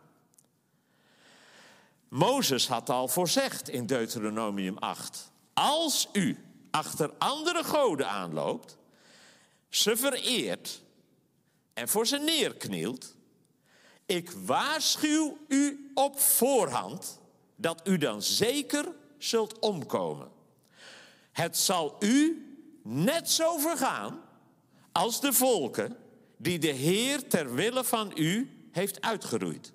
Mozes 2.09 2.69
had 2.69 2.91
al 2.91 3.09
voorzegd 3.09 3.69
in 3.69 3.87
Deuteronomium 3.87 4.79
8. 4.79 5.33
Als 5.53 6.09
u 6.13 6.45
achter 6.71 7.11
andere 7.19 7.65
goden 7.65 8.09
aanloopt, 8.09 8.77
ze 9.69 9.97
vereert 9.97 10.83
en 11.75 11.89
voor 11.89 12.07
ze 12.07 12.17
neerknielt, 12.17 13.17
ik 14.07 14.31
waarschuw 14.31 15.39
u 15.49 15.91
op 15.95 16.19
voorhand 16.21 17.21
dat 17.57 17.89
u 17.89 17.99
dan 17.99 18.23
zeker 18.23 18.93
zult 19.19 19.59
omkomen. 19.59 20.31
Het 21.33 21.57
zal 21.57 21.97
u 22.01 22.45
net 22.83 23.31
zo 23.31 23.59
vergaan 23.59 24.21
als 24.93 25.21
de 25.21 25.33
volken 25.33 25.97
die 26.37 26.59
de 26.59 26.73
Heer 26.73 27.29
ter 27.29 27.55
wille 27.55 27.85
van 27.85 28.13
u 28.15 28.51
heeft 28.73 29.01
uitgeroeid. 29.01 29.73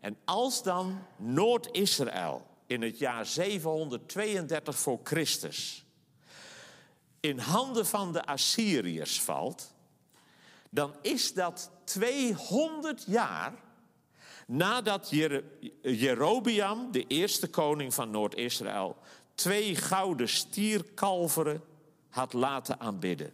En 0.00 0.16
als 0.24 0.62
dan 0.62 1.06
Noord-Israël 1.16 2.46
in 2.66 2.82
het 2.82 2.98
jaar 2.98 3.26
732 3.26 4.78
voor 4.78 5.00
Christus 5.02 5.84
in 7.20 7.38
handen 7.38 7.86
van 7.86 8.12
de 8.12 8.24
Assyriërs 8.24 9.20
valt, 9.20 9.74
dan 10.70 10.94
is 11.02 11.32
dat 11.32 11.70
200 11.84 13.04
jaar 13.06 13.52
nadat 14.46 15.10
Jerobiam, 15.82 16.92
de 16.92 17.06
eerste 17.06 17.48
koning 17.48 17.94
van 17.94 18.10
Noord-Israël, 18.10 18.96
twee 19.34 19.76
gouden 19.76 20.28
stierkalveren 20.28 21.62
had 22.14 22.32
laten 22.32 22.80
aanbidden. 22.80 23.32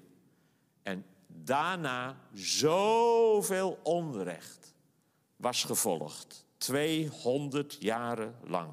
En 0.82 1.04
daarna 1.26 2.16
zoveel 2.32 3.78
onrecht 3.82 4.74
was 5.36 5.64
gevolgd. 5.64 6.46
200 6.56 7.76
jaren 7.80 8.34
lang. 8.42 8.72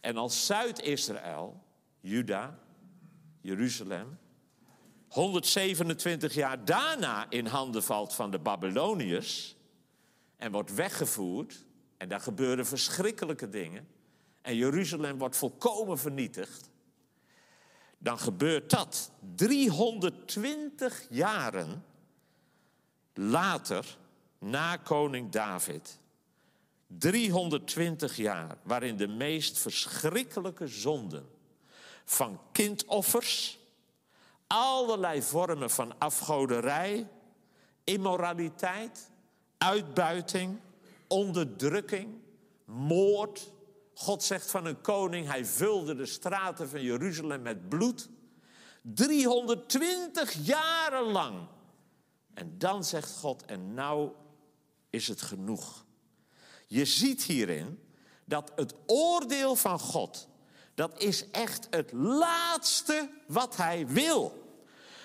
En 0.00 0.16
als 0.16 0.46
Zuid-Israël, 0.46 1.62
Juda, 2.00 2.58
Jeruzalem, 3.40 4.18
127 5.08 6.34
jaar 6.34 6.64
daarna 6.64 7.30
in 7.30 7.46
handen 7.46 7.82
valt 7.82 8.14
van 8.14 8.30
de 8.30 8.38
Babyloniërs 8.38 9.56
en 10.36 10.52
wordt 10.52 10.74
weggevoerd, 10.74 11.64
en 11.96 12.08
daar 12.08 12.20
gebeuren 12.20 12.66
verschrikkelijke 12.66 13.48
dingen, 13.48 13.88
en 14.42 14.56
Jeruzalem 14.56 15.18
wordt 15.18 15.36
volkomen 15.36 15.98
vernietigd, 15.98 16.69
dan 18.02 18.18
gebeurt 18.18 18.70
dat 18.70 19.10
320 19.34 21.06
jaren 21.08 21.84
later, 23.14 23.98
na 24.38 24.76
koning 24.76 25.30
David. 25.30 25.98
320 26.86 28.16
jaar 28.16 28.56
waarin 28.62 28.96
de 28.96 29.08
meest 29.08 29.58
verschrikkelijke 29.58 30.66
zonden 30.66 31.28
van 32.04 32.40
kindoffers, 32.52 33.58
allerlei 34.46 35.22
vormen 35.22 35.70
van 35.70 35.98
afgoderij, 35.98 37.08
immoraliteit, 37.84 39.10
uitbuiting, 39.58 40.58
onderdrukking, 41.08 42.08
moord, 42.64 43.52
God 44.00 44.22
zegt 44.22 44.50
van 44.50 44.66
een 44.66 44.80
koning, 44.80 45.26
hij 45.26 45.44
vulde 45.44 45.94
de 45.94 46.06
straten 46.06 46.68
van 46.68 46.82
Jeruzalem 46.82 47.42
met 47.42 47.68
bloed. 47.68 48.08
320 48.82 50.32
jaren 50.32 51.02
lang. 51.02 51.46
En 52.34 52.54
dan 52.58 52.84
zegt 52.84 53.16
God, 53.18 53.44
en 53.44 53.74
nou 53.74 54.10
is 54.90 55.08
het 55.08 55.22
genoeg. 55.22 55.84
Je 56.66 56.84
ziet 56.84 57.22
hierin 57.22 57.80
dat 58.24 58.52
het 58.56 58.74
oordeel 58.86 59.56
van 59.56 59.78
God, 59.78 60.28
dat 60.74 61.02
is 61.02 61.30
echt 61.30 61.66
het 61.70 61.92
laatste 61.92 63.10
wat 63.26 63.56
hij 63.56 63.86
wil. 63.86 64.54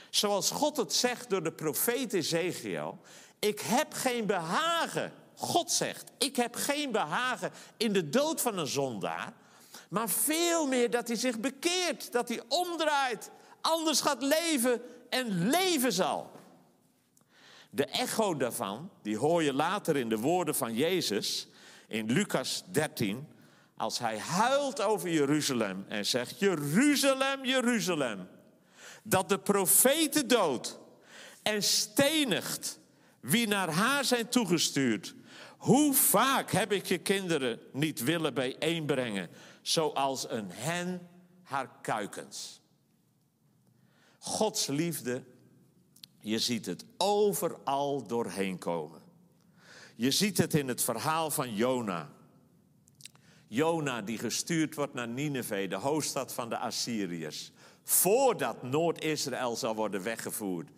Zoals 0.09 0.51
God 0.51 0.77
het 0.77 0.93
zegt 0.93 1.29
door 1.29 1.43
de 1.43 1.53
profeet 1.53 2.13
Ezekiel, 2.13 2.99
ik 3.39 3.59
heb 3.59 3.93
geen 3.93 4.25
behagen 4.25 5.13
God 5.35 5.71
zegt: 5.71 6.11
Ik 6.17 6.35
heb 6.35 6.55
geen 6.55 6.91
behagen 6.91 7.51
in 7.77 7.93
de 7.93 8.09
dood 8.09 8.41
van 8.41 8.57
een 8.57 8.67
zondaar, 8.67 9.33
Maar 9.89 10.09
veel 10.09 10.67
meer 10.67 10.89
dat 10.89 11.07
hij 11.07 11.17
zich 11.17 11.39
bekeert, 11.39 12.11
dat 12.11 12.27
hij 12.27 12.41
omdraait, 12.47 13.31
anders 13.61 14.01
gaat 14.01 14.21
leven 14.21 14.81
en 15.09 15.49
leven 15.49 15.93
zal. 15.93 16.31
De 17.69 17.85
echo 17.85 18.37
daarvan, 18.37 18.89
die 19.01 19.17
hoor 19.17 19.43
je 19.43 19.53
later 19.53 19.97
in 19.97 20.09
de 20.09 20.17
woorden 20.17 20.55
van 20.55 20.73
Jezus 20.73 21.47
in 21.87 22.11
Lucas 22.11 22.63
13, 22.71 23.27
als 23.77 23.99
hij 23.99 24.19
huilt 24.19 24.81
over 24.81 25.09
Jeruzalem 25.09 25.85
en 25.87 26.05
zegt: 26.05 26.39
Jeruzalem, 26.39 27.45
Jeruzalem, 27.45 28.27
dat 29.03 29.29
de 29.29 29.39
profeten 29.39 30.27
dood 30.27 30.79
en 31.43 31.63
stenigt 31.63 32.79
wie 33.19 33.47
naar 33.47 33.69
haar 33.69 34.05
zijn 34.05 34.29
toegestuurd. 34.29 35.15
Hoe 35.65 35.93
vaak 35.93 36.51
heb 36.51 36.71
ik 36.71 36.85
je 36.85 36.97
kinderen 36.97 37.59
niet 37.71 38.03
willen 38.03 38.33
bijeenbrengen, 38.33 39.29
zoals 39.61 40.29
een 40.29 40.51
hen 40.51 41.09
haar 41.43 41.69
kuikens. 41.81 42.61
Gods 44.19 44.67
liefde, 44.67 45.23
je 46.19 46.39
ziet 46.39 46.65
het 46.65 46.85
overal 46.97 48.07
doorheen 48.07 48.57
komen. 48.57 49.01
Je 49.95 50.11
ziet 50.11 50.37
het 50.37 50.53
in 50.53 50.67
het 50.67 50.81
verhaal 50.81 51.31
van 51.31 51.55
Jona. 51.55 52.09
Jona 53.47 54.01
die 54.01 54.17
gestuurd 54.17 54.75
wordt 54.75 54.93
naar 54.93 55.07
Nineveh, 55.07 55.69
de 55.69 55.75
hoofdstad 55.75 56.33
van 56.33 56.49
de 56.49 56.57
Assyriërs. 56.57 57.51
Voordat 57.83 58.63
Noord-Israël 58.63 59.55
zal 59.55 59.75
worden 59.75 60.03
weggevoerd. 60.03 60.69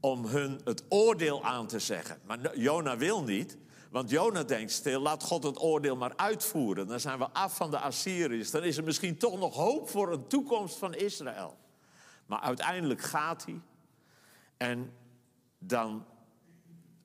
Om 0.00 0.26
hun 0.26 0.60
het 0.64 0.84
oordeel 0.88 1.44
aan 1.44 1.66
te 1.66 1.78
zeggen. 1.78 2.20
Maar 2.24 2.58
Jona 2.58 2.96
wil 2.96 3.22
niet. 3.22 3.56
Want 3.94 4.10
Jona 4.10 4.42
denkt 4.42 4.72
stil, 4.72 5.00
laat 5.00 5.22
God 5.22 5.42
het 5.42 5.60
oordeel 5.60 5.96
maar 5.96 6.16
uitvoeren. 6.16 6.86
Dan 6.86 7.00
zijn 7.00 7.18
we 7.18 7.30
af 7.30 7.56
van 7.56 7.70
de 7.70 7.78
Assyriërs. 7.78 8.50
Dan 8.50 8.62
is 8.62 8.76
er 8.76 8.84
misschien 8.84 9.18
toch 9.18 9.38
nog 9.38 9.54
hoop 9.54 9.88
voor 9.88 10.12
een 10.12 10.26
toekomst 10.26 10.76
van 10.76 10.94
Israël. 10.94 11.56
Maar 12.26 12.40
uiteindelijk 12.40 13.00
gaat 13.00 13.44
hij. 13.44 13.60
En 14.56 14.92
dan, 15.58 16.06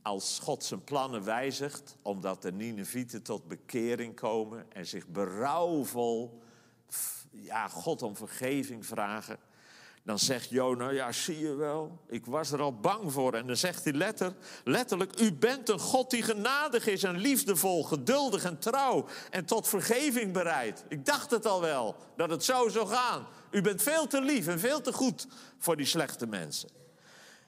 als 0.01 0.39
God 0.39 0.63
zijn 0.63 0.83
plannen 0.83 1.23
wijzigt, 1.23 1.95
omdat 2.01 2.41
de 2.41 2.51
Ninevieten 2.51 3.23
tot 3.23 3.47
bekering 3.47 4.15
komen 4.15 4.71
en 4.71 4.87
zich 4.87 5.07
berouwvol 5.07 6.41
ja, 7.31 7.67
God 7.67 8.01
om 8.01 8.15
vergeving 8.15 8.85
vragen, 8.85 9.39
dan 10.09 10.19
zegt 10.19 10.49
Jona, 10.49 10.89
ja 10.89 11.11
zie 11.11 11.39
je 11.39 11.55
wel, 11.55 11.99
ik 12.07 12.25
was 12.25 12.51
er 12.51 12.61
al 12.61 12.79
bang 12.79 13.11
voor. 13.11 13.33
En 13.33 13.47
dan 13.47 13.55
zegt 13.55 13.83
hij 13.83 13.93
letter, 13.93 14.33
letterlijk, 14.63 15.19
u 15.19 15.33
bent 15.33 15.69
een 15.69 15.79
God 15.79 16.09
die 16.09 16.23
genadig 16.23 16.87
is 16.87 17.03
en 17.03 17.17
liefdevol, 17.17 17.83
geduldig 17.83 18.43
en 18.43 18.59
trouw 18.59 19.05
en 19.29 19.45
tot 19.45 19.67
vergeving 19.67 20.33
bereid. 20.33 20.85
Ik 20.87 21.05
dacht 21.05 21.31
het 21.31 21.45
al 21.45 21.61
wel, 21.61 21.95
dat 22.15 22.29
het 22.29 22.43
zo 22.43 22.69
zou 22.69 22.87
gaan. 22.87 23.27
U 23.51 23.61
bent 23.61 23.81
veel 23.81 24.07
te 24.07 24.21
lief 24.21 24.47
en 24.47 24.59
veel 24.59 24.81
te 24.81 24.93
goed 24.93 25.27
voor 25.57 25.77
die 25.77 25.85
slechte 25.85 26.27
mensen. 26.27 26.69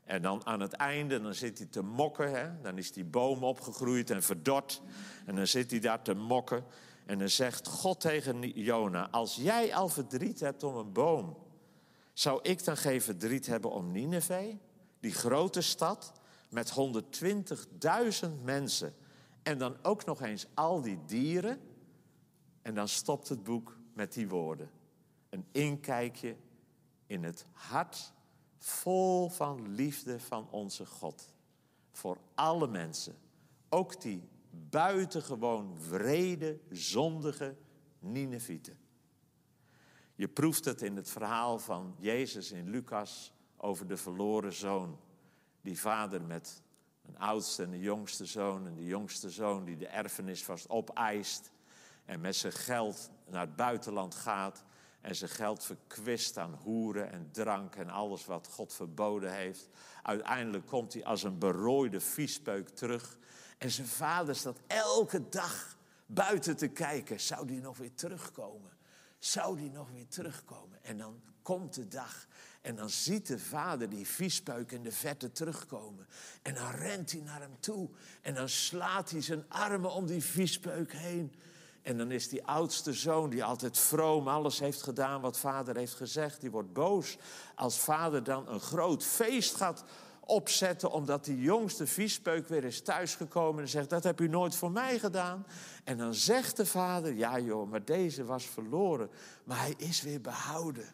En 0.05 0.21
dan 0.21 0.45
aan 0.45 0.59
het 0.59 0.73
einde, 0.73 1.21
dan 1.21 1.33
zit 1.33 1.57
hij 1.57 1.67
te 1.67 1.81
mokken. 1.81 2.31
Hè? 2.31 2.61
Dan 2.61 2.77
is 2.77 2.91
die 2.91 3.05
boom 3.05 3.43
opgegroeid 3.43 4.09
en 4.09 4.23
verdord. 4.23 4.81
En 5.25 5.35
dan 5.35 5.47
zit 5.47 5.71
hij 5.71 5.79
daar 5.79 6.01
te 6.01 6.13
mokken. 6.13 6.63
En 7.05 7.17
dan 7.17 7.29
zegt 7.29 7.67
God 7.67 7.99
tegen 7.99 8.41
Jona: 8.41 9.07
Als 9.11 9.35
jij 9.35 9.75
al 9.75 9.87
verdriet 9.87 10.39
hebt 10.39 10.63
om 10.63 10.75
een 10.75 10.91
boom, 10.91 11.37
zou 12.21 12.39
ik 12.41 12.63
dan 12.63 12.77
geen 12.77 13.01
verdriet 13.01 13.45
hebben 13.45 13.71
om 13.71 13.91
Nineveh, 13.91 14.55
die 14.99 15.13
grote 15.13 15.61
stad 15.61 16.11
met 16.49 16.73
120.000 18.23 18.29
mensen 18.43 18.93
en 19.43 19.57
dan 19.57 19.77
ook 19.81 20.05
nog 20.05 20.21
eens 20.21 20.47
al 20.53 20.81
die 20.81 20.99
dieren? 21.05 21.61
En 22.61 22.75
dan 22.75 22.87
stopt 22.87 23.29
het 23.29 23.43
boek 23.43 23.77
met 23.93 24.13
die 24.13 24.29
woorden. 24.29 24.71
Een 25.29 25.45
inkijkje 25.51 26.35
in 27.05 27.23
het 27.23 27.45
hart 27.51 28.13
vol 28.57 29.29
van 29.29 29.75
liefde 29.75 30.19
van 30.19 30.47
onze 30.49 30.85
God. 30.85 31.33
Voor 31.91 32.17
alle 32.35 32.67
mensen, 32.67 33.15
ook 33.69 34.01
die 34.01 34.29
buitengewoon 34.69 35.89
wrede, 35.89 36.59
zondige 36.69 37.55
Ninevieten. 37.99 38.80
Je 40.21 40.27
proeft 40.27 40.65
het 40.65 40.81
in 40.81 40.95
het 40.95 41.09
verhaal 41.09 41.59
van 41.59 41.95
Jezus 41.99 42.51
in 42.51 42.69
Lucas 42.69 43.33
over 43.57 43.87
de 43.87 43.97
verloren 43.97 44.53
zoon. 44.53 44.99
Die 45.61 45.79
vader 45.79 46.21
met 46.21 46.61
een 47.07 47.17
oudste 47.17 47.63
en 47.63 47.71
een 47.71 47.79
jongste 47.79 48.25
zoon. 48.25 48.67
En 48.67 48.75
de 48.75 48.85
jongste 48.85 49.29
zoon 49.29 49.65
die 49.65 49.77
de 49.77 49.87
erfenis 49.87 50.43
vast 50.43 50.69
opeist. 50.69 51.51
En 52.05 52.21
met 52.21 52.35
zijn 52.35 52.53
geld 52.53 53.09
naar 53.29 53.41
het 53.41 53.55
buitenland 53.55 54.15
gaat. 54.15 54.63
En 55.01 55.15
zijn 55.15 55.29
geld 55.29 55.63
verkwist 55.63 56.37
aan 56.37 56.53
hoeren 56.53 57.11
en 57.11 57.29
drank 57.31 57.75
en 57.75 57.89
alles 57.89 58.25
wat 58.25 58.47
God 58.51 58.73
verboden 58.73 59.33
heeft. 59.33 59.69
Uiteindelijk 60.03 60.65
komt 60.65 60.93
hij 60.93 61.05
als 61.05 61.23
een 61.23 61.37
berooide 61.37 61.99
viespeuk 61.99 62.69
terug. 62.69 63.17
En 63.57 63.71
zijn 63.71 63.87
vader 63.87 64.35
staat 64.35 64.59
elke 64.67 65.29
dag 65.29 65.77
buiten 66.05 66.57
te 66.57 66.67
kijken. 66.67 67.19
Zou 67.19 67.47
die 67.47 67.61
nog 67.61 67.77
weer 67.77 67.93
terugkomen? 67.93 68.79
Zou 69.21 69.57
die 69.57 69.71
nog 69.71 69.89
weer 69.91 70.07
terugkomen? 70.07 70.83
En 70.83 70.97
dan 70.97 71.21
komt 71.41 71.73
de 71.73 71.87
dag. 71.87 72.27
En 72.61 72.75
dan 72.75 72.89
ziet 72.89 73.27
de 73.27 73.39
vader 73.39 73.89
die 73.89 74.07
viespeuk 74.07 74.71
in 74.71 74.83
de 74.83 74.91
vette 74.91 75.31
terugkomen. 75.31 76.07
En 76.41 76.53
dan 76.53 76.71
rent 76.71 77.11
hij 77.11 77.21
naar 77.21 77.41
hem 77.41 77.59
toe. 77.59 77.89
En 78.21 78.33
dan 78.33 78.49
slaat 78.49 79.09
hij 79.09 79.21
zijn 79.21 79.45
armen 79.47 79.91
om 79.91 80.05
die 80.05 80.23
viespeuk 80.23 80.93
heen. 80.93 81.33
En 81.81 81.97
dan 81.97 82.11
is 82.11 82.29
die 82.29 82.45
oudste 82.45 82.93
zoon, 82.93 83.29
die 83.29 83.43
altijd 83.43 83.79
vroom 83.79 84.27
alles 84.27 84.59
heeft 84.59 84.81
gedaan 84.81 85.21
wat 85.21 85.39
vader 85.39 85.75
heeft 85.75 85.93
gezegd, 85.93 86.41
die 86.41 86.51
wordt 86.51 86.73
boos 86.73 87.17
als 87.55 87.79
vader 87.79 88.23
dan 88.23 88.47
een 88.47 88.59
groot 88.59 89.03
feest 89.03 89.55
gaat 89.55 89.83
opzetten 90.25 90.91
omdat 90.91 91.25
die 91.25 91.39
jongste 91.41 91.87
viespeuk 91.87 92.47
weer 92.47 92.63
is 92.63 92.81
thuisgekomen 92.81 93.61
en 93.61 93.69
zegt, 93.69 93.89
dat 93.89 94.03
heb 94.03 94.21
u 94.21 94.27
nooit 94.27 94.55
voor 94.55 94.71
mij 94.71 94.99
gedaan. 94.99 95.45
En 95.83 95.97
dan 95.97 96.13
zegt 96.13 96.57
de 96.57 96.65
vader, 96.65 97.13
ja 97.13 97.39
joh, 97.39 97.69
maar 97.69 97.85
deze 97.85 98.25
was 98.25 98.45
verloren, 98.45 99.09
maar 99.43 99.59
hij 99.59 99.73
is 99.77 100.01
weer 100.01 100.21
behouden. 100.21 100.85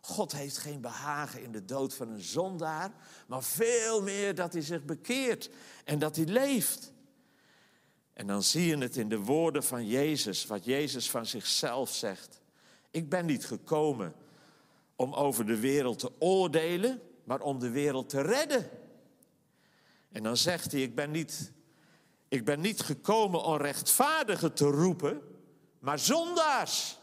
God 0.00 0.32
heeft 0.32 0.58
geen 0.58 0.80
behagen 0.80 1.42
in 1.42 1.52
de 1.52 1.64
dood 1.64 1.94
van 1.94 2.08
een 2.08 2.20
zondaar, 2.20 2.92
maar 3.26 3.42
veel 3.42 4.02
meer 4.02 4.34
dat 4.34 4.52
hij 4.52 4.62
zich 4.62 4.84
bekeert 4.84 5.50
en 5.84 5.98
dat 5.98 6.16
hij 6.16 6.24
leeft. 6.24 6.92
En 8.12 8.26
dan 8.26 8.42
zie 8.42 8.66
je 8.66 8.78
het 8.78 8.96
in 8.96 9.08
de 9.08 9.18
woorden 9.18 9.64
van 9.64 9.86
Jezus, 9.86 10.46
wat 10.46 10.64
Jezus 10.64 11.10
van 11.10 11.26
zichzelf 11.26 11.94
zegt. 11.94 12.40
Ik 12.90 13.08
ben 13.08 13.26
niet 13.26 13.46
gekomen 13.46 14.14
om 14.96 15.12
over 15.14 15.46
de 15.46 15.60
wereld 15.60 15.98
te 15.98 16.12
oordelen, 16.18 17.00
maar 17.26 17.40
om 17.40 17.58
de 17.58 17.70
wereld 17.70 18.08
te 18.08 18.20
redden. 18.20 18.70
En 20.12 20.22
dan 20.22 20.36
zegt 20.36 20.72
hij, 20.72 20.80
ik 20.82 20.94
ben 20.94 21.10
niet, 21.10 21.52
ik 22.28 22.44
ben 22.44 22.60
niet 22.60 22.80
gekomen 22.80 23.42
om 23.42 23.56
rechtvaardigen 23.56 24.52
te 24.52 24.64
roepen, 24.64 25.22
maar 25.78 25.98
zondaars. 25.98 26.98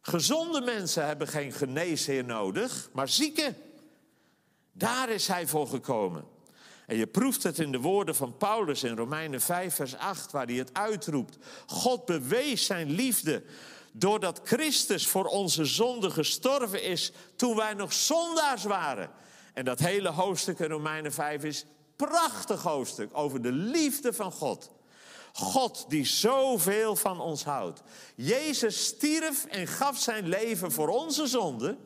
Gezonde 0.00 0.60
mensen 0.60 1.06
hebben 1.06 1.28
geen 1.28 1.52
geneesheer 1.52 2.24
nodig, 2.24 2.88
maar 2.92 3.08
zieken. 3.08 3.56
Daar 4.72 5.08
is 5.08 5.28
hij 5.28 5.46
voor 5.46 5.66
gekomen. 5.66 6.24
En 6.86 6.96
je 6.96 7.06
proeft 7.06 7.42
het 7.42 7.58
in 7.58 7.72
de 7.72 7.80
woorden 7.80 8.14
van 8.14 8.36
Paulus 8.36 8.82
in 8.82 8.96
Romeinen 8.96 9.40
5, 9.40 9.74
vers 9.74 9.96
8, 9.96 10.32
waar 10.32 10.46
hij 10.46 10.54
het 10.54 10.74
uitroept. 10.74 11.38
God 11.66 12.04
bewees 12.04 12.66
zijn 12.66 12.90
liefde 12.90 13.42
doordat 13.98 14.40
Christus 14.44 15.06
voor 15.06 15.24
onze 15.24 15.64
zonde 15.64 16.10
gestorven 16.10 16.82
is 16.82 17.12
toen 17.36 17.56
wij 17.56 17.74
nog 17.74 17.92
zondaars 17.92 18.64
waren. 18.64 19.10
En 19.54 19.64
dat 19.64 19.78
hele 19.78 20.08
hoofdstuk 20.08 20.58
in 20.58 20.70
Romeinen 20.70 21.12
5 21.12 21.44
is 21.44 21.62
een 21.62 21.68
prachtig 21.96 22.62
hoofdstuk 22.62 23.10
over 23.12 23.42
de 23.42 23.52
liefde 23.52 24.12
van 24.12 24.32
God. 24.32 24.70
God 25.32 25.84
die 25.88 26.04
zoveel 26.04 26.96
van 26.96 27.20
ons 27.20 27.44
houdt. 27.44 27.82
Jezus 28.14 28.84
stierf 28.84 29.44
en 29.44 29.66
gaf 29.66 29.98
zijn 29.98 30.28
leven 30.28 30.72
voor 30.72 30.88
onze 30.88 31.26
zonde 31.26 31.76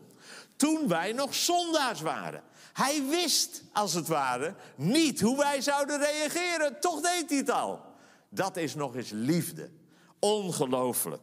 toen 0.56 0.88
wij 0.88 1.12
nog 1.12 1.34
zondaars 1.34 2.00
waren. 2.00 2.42
Hij 2.72 3.02
wist, 3.08 3.62
als 3.72 3.94
het 3.94 4.08
ware, 4.08 4.54
niet 4.76 5.20
hoe 5.20 5.36
wij 5.36 5.60
zouden 5.60 5.98
reageren. 5.98 6.80
Toch 6.80 7.00
deed 7.00 7.28
hij 7.28 7.38
het 7.38 7.50
al. 7.50 7.80
Dat 8.28 8.56
is 8.56 8.74
nog 8.74 8.96
eens 8.96 9.10
liefde. 9.10 9.70
Ongelooflijk. 10.18 11.22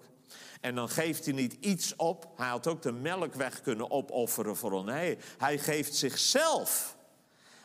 En 0.61 0.75
dan 0.75 0.89
geeft 0.89 1.25
hij 1.25 1.33
niet 1.33 1.57
iets 1.59 1.95
op. 1.95 2.31
Hij 2.35 2.47
had 2.47 2.67
ook 2.67 2.81
de 2.81 2.91
melk 2.91 3.33
weg 3.33 3.61
kunnen 3.61 3.91
opofferen 3.91 4.55
voor 4.55 4.71
ons. 4.71 4.91
Hij 5.37 5.59
geeft 5.59 5.95
zichzelf. 5.95 6.97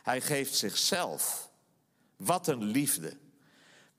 Hij 0.03 0.21
geeft 0.21 0.55
zichzelf. 0.55 1.51
Wat 2.17 2.47
een 2.47 2.65
liefde. 2.65 3.17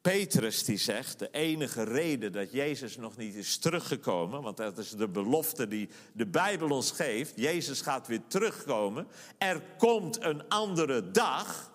Petrus 0.03 0.63
die 0.63 0.77
zegt, 0.77 1.19
de 1.19 1.29
enige 1.32 1.84
reden 1.84 2.32
dat 2.32 2.51
Jezus 2.51 2.97
nog 2.97 3.17
niet 3.17 3.36
is 3.36 3.58
teruggekomen, 3.58 4.41
want 4.41 4.58
dat 4.58 4.77
is 4.77 4.89
de 4.89 5.08
belofte 5.08 5.67
die 5.67 5.89
de 6.13 6.25
Bijbel 6.25 6.69
ons 6.69 6.91
geeft, 6.91 7.34
Jezus 7.36 7.82
gaat 7.82 8.08
weer 8.08 8.21
terugkomen, 8.27 9.08
er 9.38 9.62
komt 9.77 10.23
een 10.23 10.47
andere 10.49 11.12
dag. 11.12 11.71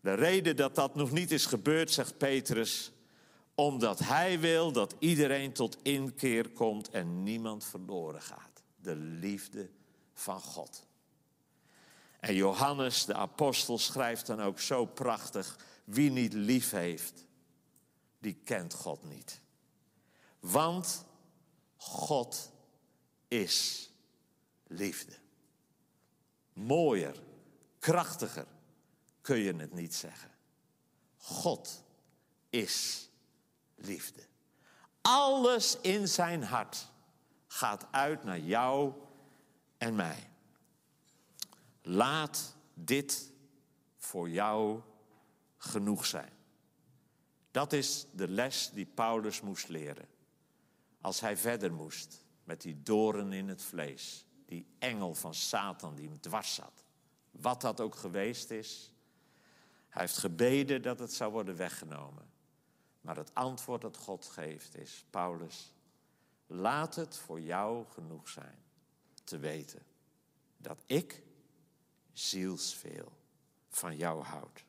De 0.00 0.14
reden 0.14 0.56
dat 0.56 0.74
dat 0.74 0.94
nog 0.94 1.10
niet 1.10 1.30
is 1.30 1.46
gebeurd, 1.46 1.90
zegt 1.90 2.18
Petrus, 2.18 2.92
Omdat 3.58 3.98
Hij 3.98 4.40
wil 4.40 4.72
dat 4.72 4.94
iedereen 4.98 5.52
tot 5.52 5.76
inkeer 5.82 6.48
komt 6.50 6.90
en 6.90 7.22
niemand 7.22 7.64
verloren 7.64 8.22
gaat. 8.22 8.62
De 8.76 8.96
liefde 8.96 9.70
van 10.14 10.40
God. 10.40 10.86
En 12.20 12.34
Johannes, 12.34 13.04
de 13.04 13.14
apostel, 13.14 13.78
schrijft 13.78 14.26
dan 14.26 14.40
ook 14.40 14.60
zo 14.60 14.84
prachtig: 14.84 15.58
wie 15.84 16.10
niet 16.10 16.32
lief 16.32 16.70
heeft, 16.70 17.26
die 18.18 18.34
kent 18.44 18.74
God 18.74 19.04
niet. 19.04 19.40
Want 20.40 21.04
God 21.76 22.50
is 23.28 23.90
liefde. 24.66 25.12
Mooier, 26.52 27.22
krachtiger 27.78 28.46
kun 29.20 29.38
je 29.38 29.54
het 29.54 29.72
niet 29.72 29.94
zeggen. 29.94 30.30
God 31.16 31.84
is 32.50 33.05
liefde. 33.76 34.26
Alles 35.00 35.80
in 35.80 36.08
zijn 36.08 36.42
hart 36.42 36.88
gaat 37.46 37.86
uit 37.90 38.24
naar 38.24 38.38
jou 38.38 38.92
en 39.78 39.96
mij. 39.96 40.30
Laat 41.82 42.56
dit 42.74 43.32
voor 43.96 44.30
jou 44.30 44.80
genoeg 45.56 46.06
zijn. 46.06 46.32
Dat 47.50 47.72
is 47.72 48.06
de 48.12 48.28
les 48.28 48.70
die 48.70 48.86
Paulus 48.86 49.40
moest 49.40 49.68
leren. 49.68 50.08
Als 51.00 51.20
hij 51.20 51.36
verder 51.36 51.72
moest 51.72 52.24
met 52.44 52.60
die 52.60 52.82
doren 52.82 53.32
in 53.32 53.48
het 53.48 53.62
vlees. 53.62 54.26
Die 54.46 54.66
engel 54.78 55.14
van 55.14 55.34
Satan 55.34 55.94
die 55.94 56.08
hem 56.08 56.20
dwars 56.20 56.54
zat. 56.54 56.84
Wat 57.30 57.60
dat 57.60 57.80
ook 57.80 57.94
geweest 57.94 58.50
is. 58.50 58.92
Hij 59.88 60.02
heeft 60.02 60.18
gebeden 60.18 60.82
dat 60.82 60.98
het 60.98 61.12
zou 61.12 61.32
worden 61.32 61.56
weggenomen. 61.56 62.30
Maar 63.06 63.16
het 63.16 63.34
antwoord 63.34 63.80
dat 63.80 63.96
God 63.96 64.26
geeft 64.26 64.76
is, 64.76 65.04
Paulus, 65.10 65.72
laat 66.46 66.94
het 66.94 67.16
voor 67.16 67.40
jou 67.40 67.86
genoeg 67.86 68.28
zijn 68.28 68.58
te 69.24 69.38
weten 69.38 69.82
dat 70.56 70.82
ik 70.86 71.22
zielsveel 72.12 73.12
van 73.68 73.96
jou 73.96 74.22
houd. 74.22 74.64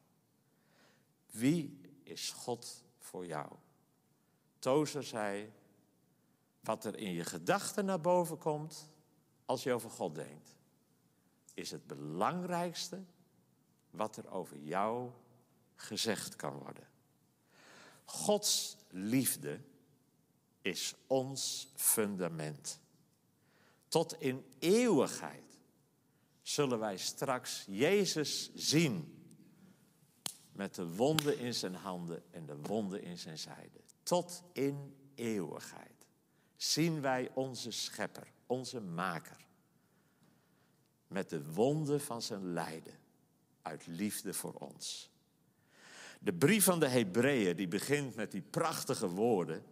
Wie 1.31 1.81
is 2.03 2.31
God 2.31 2.83
voor 2.99 3.25
jou? 3.25 3.51
Tozer 4.59 5.03
zei, 5.03 5.53
wat 6.59 6.85
er 6.85 6.97
in 6.97 7.11
je 7.11 7.25
gedachten 7.25 7.85
naar 7.85 8.01
boven 8.01 8.37
komt 8.37 8.89
als 9.45 9.63
je 9.63 9.73
over 9.73 9.89
God 9.89 10.15
denkt, 10.15 10.55
is 11.53 11.71
het 11.71 11.87
belangrijkste 11.87 13.03
wat 13.89 14.17
er 14.17 14.29
over 14.29 14.57
jou 14.57 15.11
gezegd 15.75 16.35
kan 16.35 16.53
worden. 16.53 16.87
Gods 18.07 18.77
liefde 18.89 19.59
is 20.61 20.95
ons 21.07 21.71
fundament. 21.75 22.79
Tot 23.87 24.21
in 24.21 24.45
eeuwigheid 24.59 25.43
zullen 26.41 26.79
wij 26.79 26.97
straks 26.97 27.65
Jezus 27.67 28.51
zien 28.55 29.17
met 30.51 30.75
de 30.75 30.95
wonden 30.95 31.39
in 31.39 31.53
zijn 31.53 31.75
handen 31.75 32.23
en 32.31 32.45
de 32.45 32.57
wonden 32.61 33.01
in 33.01 33.17
zijn 33.17 33.37
zijde. 33.37 33.79
Tot 34.03 34.43
in 34.53 34.95
eeuwigheid 35.15 36.05
zien 36.55 37.01
wij 37.01 37.31
onze 37.33 37.71
schepper, 37.71 38.27
onze 38.45 38.79
maker, 38.81 39.45
met 41.07 41.29
de 41.29 41.53
wonden 41.53 42.01
van 42.01 42.21
zijn 42.21 42.53
lijden 42.53 42.99
uit 43.61 43.87
liefde 43.87 44.33
voor 44.33 44.53
ons. 44.53 45.09
De 46.27 46.33
brief 46.33 46.63
van 46.63 46.79
de 46.79 46.87
Hebreeën 46.87 47.55
die 47.55 47.67
begint 47.67 48.15
met 48.15 48.31
die 48.31 48.43
prachtige 48.49 49.07
woorden. 49.07 49.63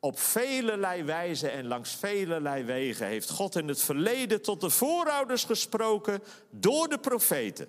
Op 0.00 0.18
velelei 0.18 1.02
wijze 1.02 1.48
en 1.48 1.66
langs 1.66 1.94
velelei 1.94 2.64
wegen 2.64 3.06
heeft 3.06 3.30
God 3.30 3.56
in 3.56 3.68
het 3.68 3.82
verleden 3.82 4.42
tot 4.42 4.60
de 4.60 4.70
voorouders 4.70 5.44
gesproken 5.44 6.22
door 6.50 6.88
de 6.88 6.98
profeten. 6.98 7.68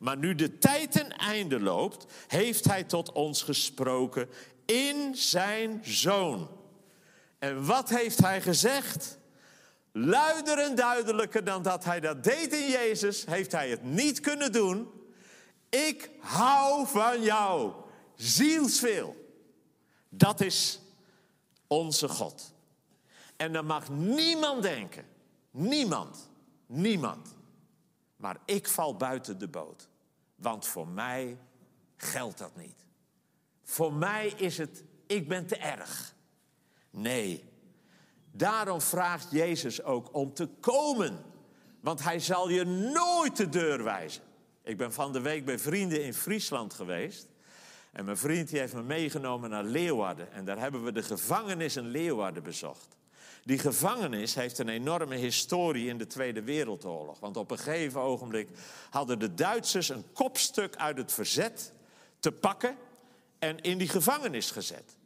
Maar 0.00 0.16
nu 0.16 0.34
de 0.34 0.58
tijd 0.58 0.92
ten 0.92 1.16
einde 1.16 1.60
loopt, 1.60 2.06
heeft 2.26 2.64
Hij 2.64 2.84
tot 2.84 3.12
ons 3.12 3.42
gesproken 3.42 4.28
in 4.66 5.14
Zijn 5.14 5.80
Zoon. 5.82 6.50
En 7.38 7.66
wat 7.66 7.88
heeft 7.88 8.18
Hij 8.18 8.40
gezegd? 8.40 9.18
Luider 9.92 10.58
en 10.58 10.74
duidelijker 10.74 11.44
dan 11.44 11.62
dat 11.62 11.84
Hij 11.84 12.00
dat 12.00 12.24
deed 12.24 12.52
in 12.52 12.68
Jezus, 12.68 13.24
heeft 13.26 13.52
Hij 13.52 13.70
het 13.70 13.82
niet 13.82 14.20
kunnen 14.20 14.52
doen. 14.52 14.97
Ik 15.68 16.10
hou 16.20 16.86
van 16.86 17.22
jou, 17.22 17.72
zielsveel. 18.14 19.16
Dat 20.08 20.40
is 20.40 20.80
onze 21.66 22.08
God. 22.08 22.54
En 23.36 23.52
dan 23.52 23.66
mag 23.66 23.88
niemand 23.88 24.62
denken, 24.62 25.04
niemand, 25.50 26.30
niemand. 26.66 27.34
Maar 28.16 28.36
ik 28.44 28.68
val 28.68 28.96
buiten 28.96 29.38
de 29.38 29.48
boot, 29.48 29.88
want 30.34 30.66
voor 30.66 30.88
mij 30.88 31.38
geldt 31.96 32.38
dat 32.38 32.56
niet. 32.56 32.86
Voor 33.64 33.92
mij 33.92 34.28
is 34.28 34.58
het, 34.58 34.84
ik 35.06 35.28
ben 35.28 35.46
te 35.46 35.56
erg. 35.56 36.14
Nee, 36.90 37.44
daarom 38.30 38.80
vraagt 38.80 39.30
Jezus 39.30 39.82
ook 39.82 40.14
om 40.14 40.34
te 40.34 40.46
komen, 40.46 41.24
want 41.80 42.02
hij 42.02 42.20
zal 42.20 42.48
je 42.48 42.64
nooit 42.64 43.36
de 43.36 43.48
deur 43.48 43.84
wijzen. 43.84 44.22
Ik 44.68 44.76
ben 44.76 44.92
van 44.92 45.12
de 45.12 45.20
week 45.20 45.44
bij 45.44 45.58
vrienden 45.58 46.04
in 46.04 46.14
Friesland 46.14 46.74
geweest. 46.74 47.26
En 47.92 48.04
mijn 48.04 48.16
vriend 48.16 48.48
die 48.48 48.58
heeft 48.58 48.74
me 48.74 48.82
meegenomen 48.82 49.50
naar 49.50 49.64
Leeuwarden. 49.64 50.32
En 50.32 50.44
daar 50.44 50.58
hebben 50.58 50.84
we 50.84 50.92
de 50.92 51.02
gevangenis 51.02 51.76
in 51.76 51.86
Leeuwarden 51.86 52.42
bezocht. 52.42 52.96
Die 53.44 53.58
gevangenis 53.58 54.34
heeft 54.34 54.58
een 54.58 54.68
enorme 54.68 55.16
historie 55.16 55.88
in 55.88 55.98
de 55.98 56.06
Tweede 56.06 56.42
Wereldoorlog. 56.42 57.20
Want 57.20 57.36
op 57.36 57.50
een 57.50 57.58
gegeven 57.58 58.00
ogenblik 58.00 58.48
hadden 58.90 59.18
de 59.18 59.34
Duitsers 59.34 59.88
een 59.88 60.04
kopstuk 60.12 60.76
uit 60.76 60.96
het 60.96 61.12
verzet 61.12 61.72
te 62.20 62.32
pakken 62.32 62.76
en 63.38 63.60
in 63.60 63.78
die 63.78 63.88
gevangenis 63.88 64.50
gezet. 64.50 64.96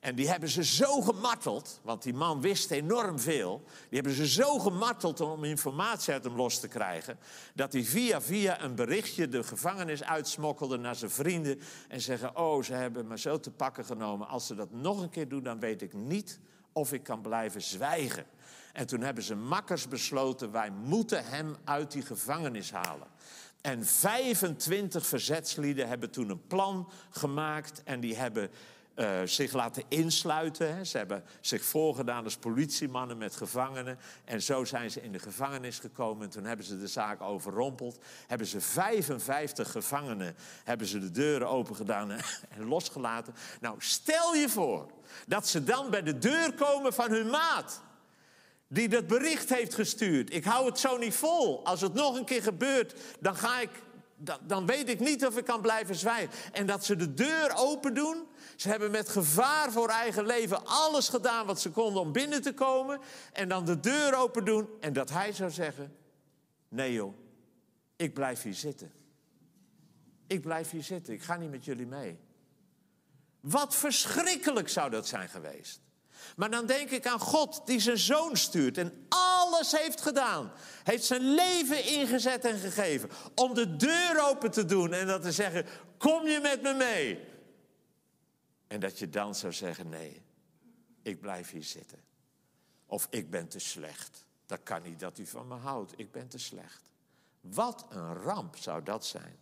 En 0.00 0.14
die 0.14 0.28
hebben 0.28 0.48
ze 0.48 0.64
zo 0.64 1.00
gemarteld, 1.00 1.80
want 1.82 2.02
die 2.02 2.14
man 2.14 2.40
wist 2.40 2.70
enorm 2.70 3.18
veel. 3.18 3.62
Die 3.66 4.00
hebben 4.00 4.12
ze 4.12 4.28
zo 4.28 4.58
gemarteld 4.58 5.20
om 5.20 5.44
informatie 5.44 6.12
uit 6.12 6.24
hem 6.24 6.36
los 6.36 6.60
te 6.60 6.68
krijgen. 6.68 7.18
Dat 7.54 7.72
hij 7.72 7.84
via 7.84 8.20
via 8.20 8.62
een 8.62 8.74
berichtje 8.74 9.28
de 9.28 9.42
gevangenis 9.42 10.02
uitsmokkelde 10.02 10.76
naar 10.76 10.96
zijn 10.96 11.10
vrienden. 11.10 11.60
En 11.88 12.00
zeggen: 12.00 12.36
Oh, 12.36 12.62
ze 12.62 12.72
hebben 12.72 13.06
me 13.06 13.18
zo 13.18 13.40
te 13.40 13.50
pakken 13.50 13.84
genomen. 13.84 14.28
Als 14.28 14.46
ze 14.46 14.54
dat 14.54 14.70
nog 14.70 15.00
een 15.00 15.10
keer 15.10 15.28
doen, 15.28 15.42
dan 15.42 15.60
weet 15.60 15.82
ik 15.82 15.92
niet 15.92 16.40
of 16.72 16.92
ik 16.92 17.02
kan 17.02 17.20
blijven 17.20 17.62
zwijgen. 17.62 18.26
En 18.72 18.86
toen 18.86 19.00
hebben 19.00 19.24
ze 19.24 19.34
makkers 19.34 19.88
besloten: 19.88 20.52
Wij 20.52 20.70
moeten 20.70 21.24
hem 21.24 21.56
uit 21.64 21.92
die 21.92 22.02
gevangenis 22.02 22.70
halen. 22.70 23.08
En 23.60 23.86
25 23.86 25.06
verzetslieden 25.06 25.88
hebben 25.88 26.10
toen 26.10 26.30
een 26.30 26.46
plan 26.46 26.88
gemaakt 27.10 27.82
en 27.82 28.00
die 28.00 28.16
hebben 28.16 28.50
uh, 28.96 29.20
zich 29.24 29.52
laten 29.52 29.82
insluiten. 29.88 30.76
Hè. 30.76 30.84
Ze 30.84 30.96
hebben 30.96 31.24
zich 31.40 31.64
voorgedaan 31.64 32.24
als 32.24 32.36
politiemannen 32.36 33.18
met 33.18 33.36
gevangenen. 33.36 33.98
En 34.24 34.42
zo 34.42 34.64
zijn 34.64 34.90
ze 34.90 35.02
in 35.02 35.12
de 35.12 35.18
gevangenis 35.18 35.78
gekomen. 35.78 36.24
En 36.24 36.30
toen 36.30 36.44
hebben 36.44 36.66
ze 36.66 36.78
de 36.78 36.86
zaak 36.86 37.20
overrompeld. 37.20 37.98
Hebben 38.26 38.46
ze 38.46 38.60
55 38.60 39.70
gevangenen 39.70 40.36
hebben 40.64 40.86
ze 40.86 40.98
de 40.98 41.10
deuren 41.10 41.48
opengedaan 41.48 42.10
en, 42.10 42.20
en 42.56 42.64
losgelaten. 42.64 43.34
Nou, 43.60 43.76
stel 43.78 44.34
je 44.34 44.48
voor 44.48 44.90
dat 45.26 45.48
ze 45.48 45.64
dan 45.64 45.90
bij 45.90 46.02
de 46.02 46.18
deur 46.18 46.54
komen 46.54 46.92
van 46.92 47.10
hun 47.10 47.30
maat 47.30 47.84
die 48.68 48.88
dat 48.88 49.06
bericht 49.06 49.48
heeft 49.48 49.74
gestuurd. 49.74 50.34
Ik 50.34 50.44
hou 50.44 50.66
het 50.66 50.78
zo 50.78 50.96
niet 50.96 51.14
vol. 51.14 51.64
Als 51.64 51.80
het 51.80 51.94
nog 51.94 52.16
een 52.16 52.24
keer 52.24 52.42
gebeurt, 52.42 52.94
dan 53.20 53.36
ga 53.36 53.60
ik. 53.60 53.70
Dan, 54.16 54.38
dan 54.42 54.66
weet 54.66 54.88
ik 54.88 55.00
niet 55.00 55.26
of 55.26 55.36
ik 55.36 55.44
kan 55.44 55.60
blijven 55.60 55.94
zwijgen. 55.94 56.52
En 56.52 56.66
dat 56.66 56.84
ze 56.84 56.96
de 56.96 57.14
deur 57.14 57.52
open 57.56 57.94
doen 57.94 58.26
ze 58.56 58.68
hebben 58.68 58.90
met 58.90 59.08
gevaar 59.08 59.72
voor 59.72 59.88
eigen 59.88 60.26
leven 60.26 60.66
alles 60.66 61.08
gedaan 61.08 61.46
wat 61.46 61.60
ze 61.60 61.70
konden 61.70 62.02
om 62.02 62.12
binnen 62.12 62.42
te 62.42 62.54
komen. 62.54 63.00
En 63.32 63.48
dan 63.48 63.64
de 63.64 63.80
deur 63.80 64.14
open 64.14 64.44
doen. 64.44 64.68
En 64.80 64.92
dat 64.92 65.10
hij 65.10 65.32
zou 65.32 65.50
zeggen: 65.50 65.96
Nee 66.68 66.92
joh, 66.92 67.14
ik 67.96 68.14
blijf 68.14 68.42
hier 68.42 68.54
zitten. 68.54 68.92
Ik 70.26 70.40
blijf 70.40 70.70
hier 70.70 70.82
zitten, 70.82 71.14
ik 71.14 71.22
ga 71.22 71.36
niet 71.36 71.50
met 71.50 71.64
jullie 71.64 71.86
mee. 71.86 72.18
Wat 73.40 73.76
verschrikkelijk 73.76 74.68
zou 74.68 74.90
dat 74.90 75.06
zijn 75.06 75.28
geweest. 75.28 75.80
Maar 76.36 76.50
dan 76.50 76.66
denk 76.66 76.90
ik 76.90 77.06
aan 77.06 77.20
God 77.20 77.62
die 77.64 77.80
zijn 77.80 77.98
zoon 77.98 78.36
stuurt 78.36 78.78
en 78.78 79.06
alles 79.08 79.72
heeft 79.72 80.00
gedaan. 80.00 80.52
Heeft 80.84 81.04
zijn 81.04 81.34
leven 81.34 81.84
ingezet 81.84 82.44
en 82.44 82.58
gegeven 82.58 83.10
om 83.34 83.54
de 83.54 83.76
deur 83.76 84.28
open 84.28 84.50
te 84.50 84.64
doen 84.64 84.92
en 84.92 85.06
dat 85.06 85.22
te 85.22 85.32
zeggen: 85.32 85.66
Kom 85.98 86.26
je 86.26 86.40
met 86.40 86.62
me 86.62 86.74
mee? 86.74 87.34
En 88.66 88.80
dat 88.80 88.98
je 88.98 89.08
dan 89.08 89.34
zou 89.34 89.52
zeggen: 89.52 89.88
nee, 89.88 90.22
ik 91.02 91.20
blijf 91.20 91.50
hier 91.50 91.64
zitten. 91.64 91.98
Of 92.86 93.06
ik 93.10 93.30
ben 93.30 93.48
te 93.48 93.58
slecht. 93.58 94.24
Dat 94.46 94.62
kan 94.62 94.82
niet 94.82 95.00
dat 95.00 95.18
u 95.18 95.26
van 95.26 95.48
me 95.48 95.54
houdt. 95.54 95.92
Ik 95.96 96.12
ben 96.12 96.28
te 96.28 96.38
slecht. 96.38 96.82
Wat 97.40 97.86
een 97.88 98.14
ramp 98.14 98.56
zou 98.56 98.82
dat 98.82 99.06
zijn. 99.06 99.38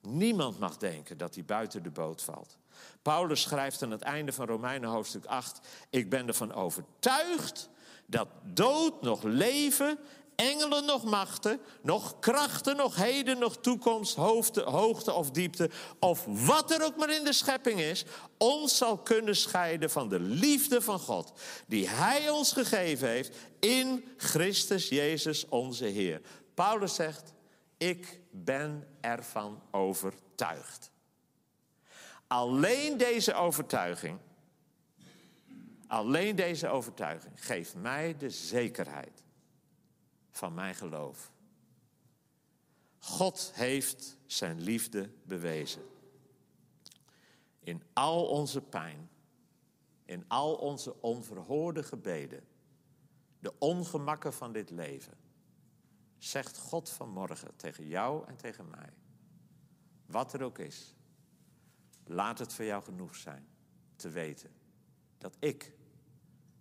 Niemand 0.00 0.58
mag 0.58 0.76
denken 0.76 1.18
dat 1.18 1.34
hij 1.34 1.44
buiten 1.44 1.82
de 1.82 1.90
boot 1.90 2.22
valt. 2.22 2.58
Paulus 3.02 3.40
schrijft 3.40 3.82
aan 3.82 3.90
het 3.90 4.02
einde 4.02 4.32
van 4.32 4.46
Romeinen 4.46 4.90
hoofdstuk 4.90 5.24
8: 5.24 5.60
Ik 5.90 6.10
ben 6.10 6.26
ervan 6.28 6.52
overtuigd 6.52 7.68
dat 8.06 8.28
dood 8.42 9.02
nog 9.02 9.22
leven, 9.22 9.98
engelen 10.36 10.84
nog 10.84 11.04
machten, 11.04 11.60
nog 11.82 12.18
krachten, 12.18 12.76
nog 12.76 12.96
heden, 12.96 13.38
nog 13.38 13.56
toekomst, 13.56 14.14
hoogte, 14.14 14.60
hoogte 14.62 15.12
of 15.12 15.30
diepte, 15.30 15.70
of 15.98 16.24
wat 16.26 16.70
er 16.70 16.84
ook 16.84 16.96
maar 16.96 17.10
in 17.10 17.24
de 17.24 17.32
schepping 17.32 17.80
is, 17.80 18.04
ons 18.38 18.76
zal 18.76 18.98
kunnen 18.98 19.36
scheiden 19.36 19.90
van 19.90 20.08
de 20.08 20.20
liefde 20.20 20.80
van 20.80 20.98
God, 20.98 21.32
die 21.66 21.88
Hij 21.88 22.30
ons 22.30 22.52
gegeven 22.52 23.08
heeft 23.08 23.36
in 23.60 24.04
Christus 24.16 24.88
Jezus 24.88 25.48
onze 25.48 25.84
Heer. 25.84 26.20
Paulus 26.54 26.94
zegt, 26.94 27.32
ik 27.76 28.20
ben 28.30 28.86
ervan 29.00 29.62
overtuigd. 29.70 30.92
Alleen 32.26 32.96
deze 32.96 33.34
overtuiging, 33.34 34.18
alleen 35.86 36.36
deze 36.36 36.68
overtuiging 36.68 37.44
geeft 37.44 37.74
mij 37.74 38.16
de 38.16 38.30
zekerheid 38.30 39.22
van 40.30 40.54
mijn 40.54 40.74
geloof. 40.74 41.32
God 42.98 43.50
heeft 43.54 44.16
zijn 44.26 44.60
liefde 44.60 45.10
bewezen. 45.24 45.82
In 47.60 47.82
al 47.92 48.26
onze 48.26 48.60
pijn, 48.60 49.10
in 50.04 50.24
al 50.28 50.54
onze 50.54 51.00
onverhoorde 51.00 51.82
gebeden, 51.82 52.44
de 53.38 53.52
ongemakken 53.58 54.32
van 54.32 54.52
dit 54.52 54.70
leven, 54.70 55.14
zegt 56.18 56.58
God 56.58 56.90
vanmorgen 56.90 57.56
tegen 57.56 57.86
jou 57.86 58.26
en 58.26 58.36
tegen 58.36 58.70
mij, 58.70 58.92
wat 60.06 60.32
er 60.32 60.42
ook 60.42 60.58
is, 60.58 60.93
laat 62.04 62.38
het 62.38 62.52
voor 62.52 62.64
jou 62.64 62.82
genoeg 62.82 63.14
zijn 63.16 63.46
te 63.96 64.08
weten 64.08 64.50
dat 65.18 65.36
ik, 65.38 65.72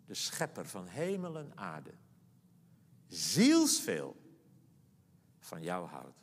de 0.05 0.13
schepper 0.13 0.67
van 0.67 0.87
hemel 0.87 1.37
en 1.37 1.51
aarde, 1.55 1.91
zielsveel 3.07 4.15
van 5.39 5.61
jou 5.61 5.87
houd. 5.87 6.15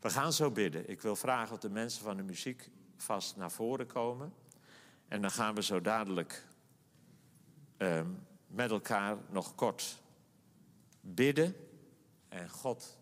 We 0.00 0.10
gaan 0.10 0.32
zo 0.32 0.50
bidden. 0.50 0.88
Ik 0.88 1.00
wil 1.00 1.16
vragen 1.16 1.54
of 1.54 1.60
de 1.60 1.70
mensen 1.70 2.02
van 2.02 2.16
de 2.16 2.22
muziek 2.22 2.70
vast 2.96 3.36
naar 3.36 3.50
voren 3.50 3.86
komen. 3.86 4.32
En 5.08 5.20
dan 5.20 5.30
gaan 5.30 5.54
we 5.54 5.62
zo 5.62 5.80
dadelijk 5.80 6.46
ehm, 7.76 8.10
met 8.46 8.70
elkaar 8.70 9.16
nog 9.30 9.54
kort 9.54 10.02
bidden. 11.00 11.54
En 12.28 12.48
God 12.50 12.98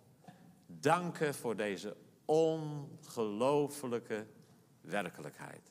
danken 0.67 1.35
voor 1.35 1.57
deze 1.57 1.97
ongelofelijke 2.27 4.27
werkelijkheid. 4.81 5.71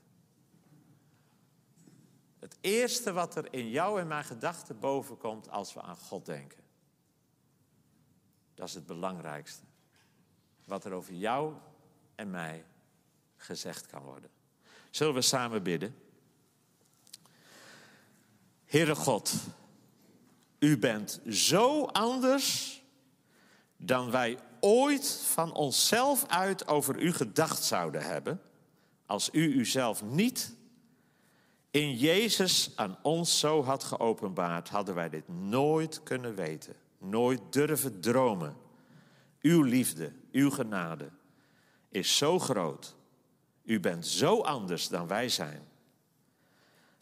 Het 2.40 2.58
eerste 2.62 3.12
wat 3.12 3.36
er 3.36 3.54
in 3.54 3.70
jou 3.70 4.00
en 4.00 4.08
mijn 4.08 4.24
gedachten 4.24 4.80
bovenkomt 4.80 5.50
als 5.50 5.74
we 5.74 5.82
aan 5.82 5.98
God 5.98 6.26
denken. 6.26 6.64
Dat 8.54 8.68
is 8.68 8.74
het 8.74 8.86
belangrijkste. 8.86 9.64
Wat 10.66 10.86
er 10.86 10.92
over 10.92 11.14
jou 11.14 11.54
en 12.16 12.30
mij 12.30 12.66
gezegd 13.38 13.88
kan 13.88 14.02
worden. 14.02 14.30
Zullen 14.90 15.14
we 15.14 15.22
samen 15.22 15.64
bidden? 15.64 15.96
Heere 18.66 18.96
God, 18.96 19.34
u 20.60 20.78
bent 20.78 21.22
zo 21.30 21.86
anders 21.86 22.84
dan 23.78 24.12
wij 24.12 24.40
ooit 24.66 25.22
van 25.26 25.54
onszelf 25.54 26.26
uit 26.28 26.68
over 26.68 27.00
u 27.00 27.14
gedacht 27.14 27.64
zouden 27.64 28.02
hebben, 28.02 28.42
als 29.06 29.30
u 29.32 29.54
uzelf 29.60 30.04
niet 30.04 30.56
in 31.72 31.96
Jezus 31.96 32.72
aan 32.76 32.98
ons 33.02 33.40
zo 33.40 33.64
had 33.64 33.84
geopenbaard, 33.84 34.70
hadden 34.70 34.96
wij 34.96 35.10
dit 35.10 35.28
nooit 35.28 36.04
kunnen 36.04 36.36
weten, 36.36 36.76
nooit 36.98 37.42
durven 37.50 38.02
dromen. 38.02 38.56
Uw 39.42 39.62
liefde, 39.62 40.12
uw 40.32 40.50
genade 40.50 41.10
is 41.90 42.18
zo 42.18 42.40
groot. 42.40 42.96
U 43.64 43.80
bent 43.80 44.08
zo 44.08 44.42
anders 44.42 44.88
dan 44.88 45.08
wij 45.08 45.30
zijn. 45.30 45.68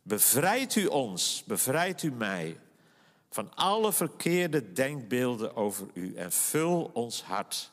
Bevrijdt 0.02 0.76
u 0.76 0.86
ons, 0.86 1.44
bevrijdt 1.46 2.04
u 2.04 2.12
mij 2.12 2.60
van 3.34 3.56
alle 3.56 3.94
verkeerde 3.94 4.74
denkbeelden 4.74 5.56
over 5.56 5.88
u 5.94 6.16
en 6.16 6.32
vul 6.32 6.90
ons 6.94 7.24
hart 7.24 7.72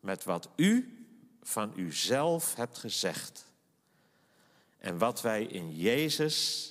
met 0.00 0.24
wat 0.24 0.48
u 0.56 0.98
van 1.42 1.72
uzelf 1.76 2.54
hebt 2.54 2.78
gezegd 2.78 3.52
en 4.78 4.98
wat 4.98 5.20
wij 5.20 5.44
in 5.44 5.76
Jezus 5.76 6.70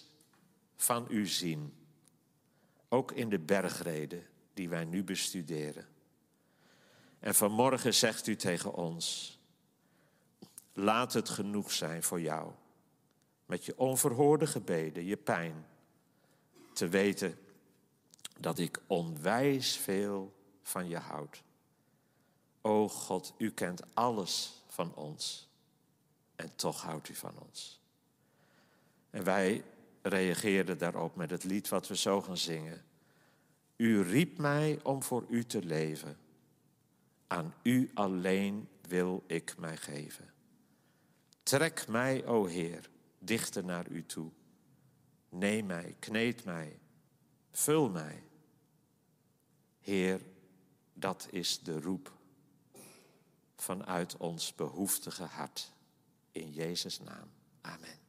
van 0.75 1.05
u 1.09 1.27
zien. 1.27 1.73
Ook 2.89 3.11
in 3.11 3.29
de 3.29 3.39
bergreden 3.39 4.25
die 4.53 4.69
wij 4.69 4.85
nu 4.85 5.03
bestuderen. 5.03 5.87
En 7.19 7.35
vanmorgen 7.35 7.93
zegt 7.93 8.27
u 8.27 8.35
tegen 8.35 8.73
ons: 8.73 9.37
laat 10.73 11.13
het 11.13 11.29
genoeg 11.29 11.71
zijn 11.71 12.03
voor 12.03 12.21
jou. 12.21 12.51
Met 13.45 13.65
je 13.65 13.77
onverhoorde 13.77 14.47
gebeden, 14.47 15.05
je 15.05 15.17
pijn, 15.17 15.65
te 16.73 16.87
weten 16.87 17.37
dat 18.39 18.59
ik 18.59 18.79
onwijs 18.87 19.77
veel 19.77 20.33
van 20.61 20.87
je 20.87 20.97
houd. 20.97 21.43
O 22.61 22.89
God, 22.89 23.33
u 23.37 23.51
kent 23.51 23.95
alles 23.95 24.63
van 24.67 24.95
ons 24.95 25.49
en 26.35 26.55
toch 26.55 26.81
houdt 26.81 27.09
u 27.09 27.15
van 27.15 27.39
ons. 27.39 27.81
En 29.09 29.23
wij 29.23 29.63
reageerden 30.01 30.77
daarop 30.77 31.15
met 31.15 31.29
het 31.29 31.43
lied 31.43 31.69
wat 31.69 31.87
we 31.87 31.95
zo 31.95 32.21
gaan 32.21 32.37
zingen. 32.37 32.85
U 33.75 34.01
riep 34.01 34.37
mij 34.37 34.79
om 34.83 35.03
voor 35.03 35.25
u 35.29 35.43
te 35.43 35.63
leven. 35.63 36.17
Aan 37.27 37.53
u 37.63 37.91
alleen 37.93 38.67
wil 38.87 39.23
ik 39.27 39.57
mij 39.57 39.77
geven. 39.77 40.33
Trek 41.43 41.87
mij, 41.87 42.25
o 42.25 42.45
Heer, 42.45 42.89
dichter 43.19 43.65
naar 43.65 43.87
u 43.89 44.05
toe. 44.05 44.31
Neem 45.29 45.65
mij, 45.65 45.95
kneed 45.99 46.43
mij, 46.43 46.79
vul 47.53 47.89
mij. 47.89 48.23
Heer, 49.79 50.21
dat 50.93 51.27
is 51.31 51.59
de 51.59 51.79
roep 51.79 52.11
vanuit 53.55 54.17
ons 54.17 54.55
behoeftige 54.55 55.23
hart. 55.23 55.71
In 56.31 56.51
Jezus' 56.51 56.99
naam. 56.99 57.31
Amen. 57.61 58.01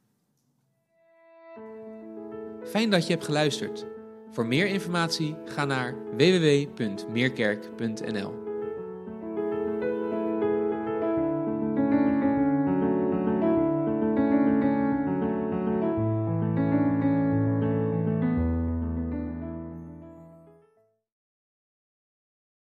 Fijn 2.66 2.90
dat 2.90 3.06
je 3.06 3.12
hebt 3.12 3.24
geluisterd. 3.24 3.84
Voor 4.30 4.46
meer 4.46 4.66
informatie 4.66 5.36
ga 5.44 5.64
naar 5.64 6.16
www.meerkerk.nl. 6.16 8.43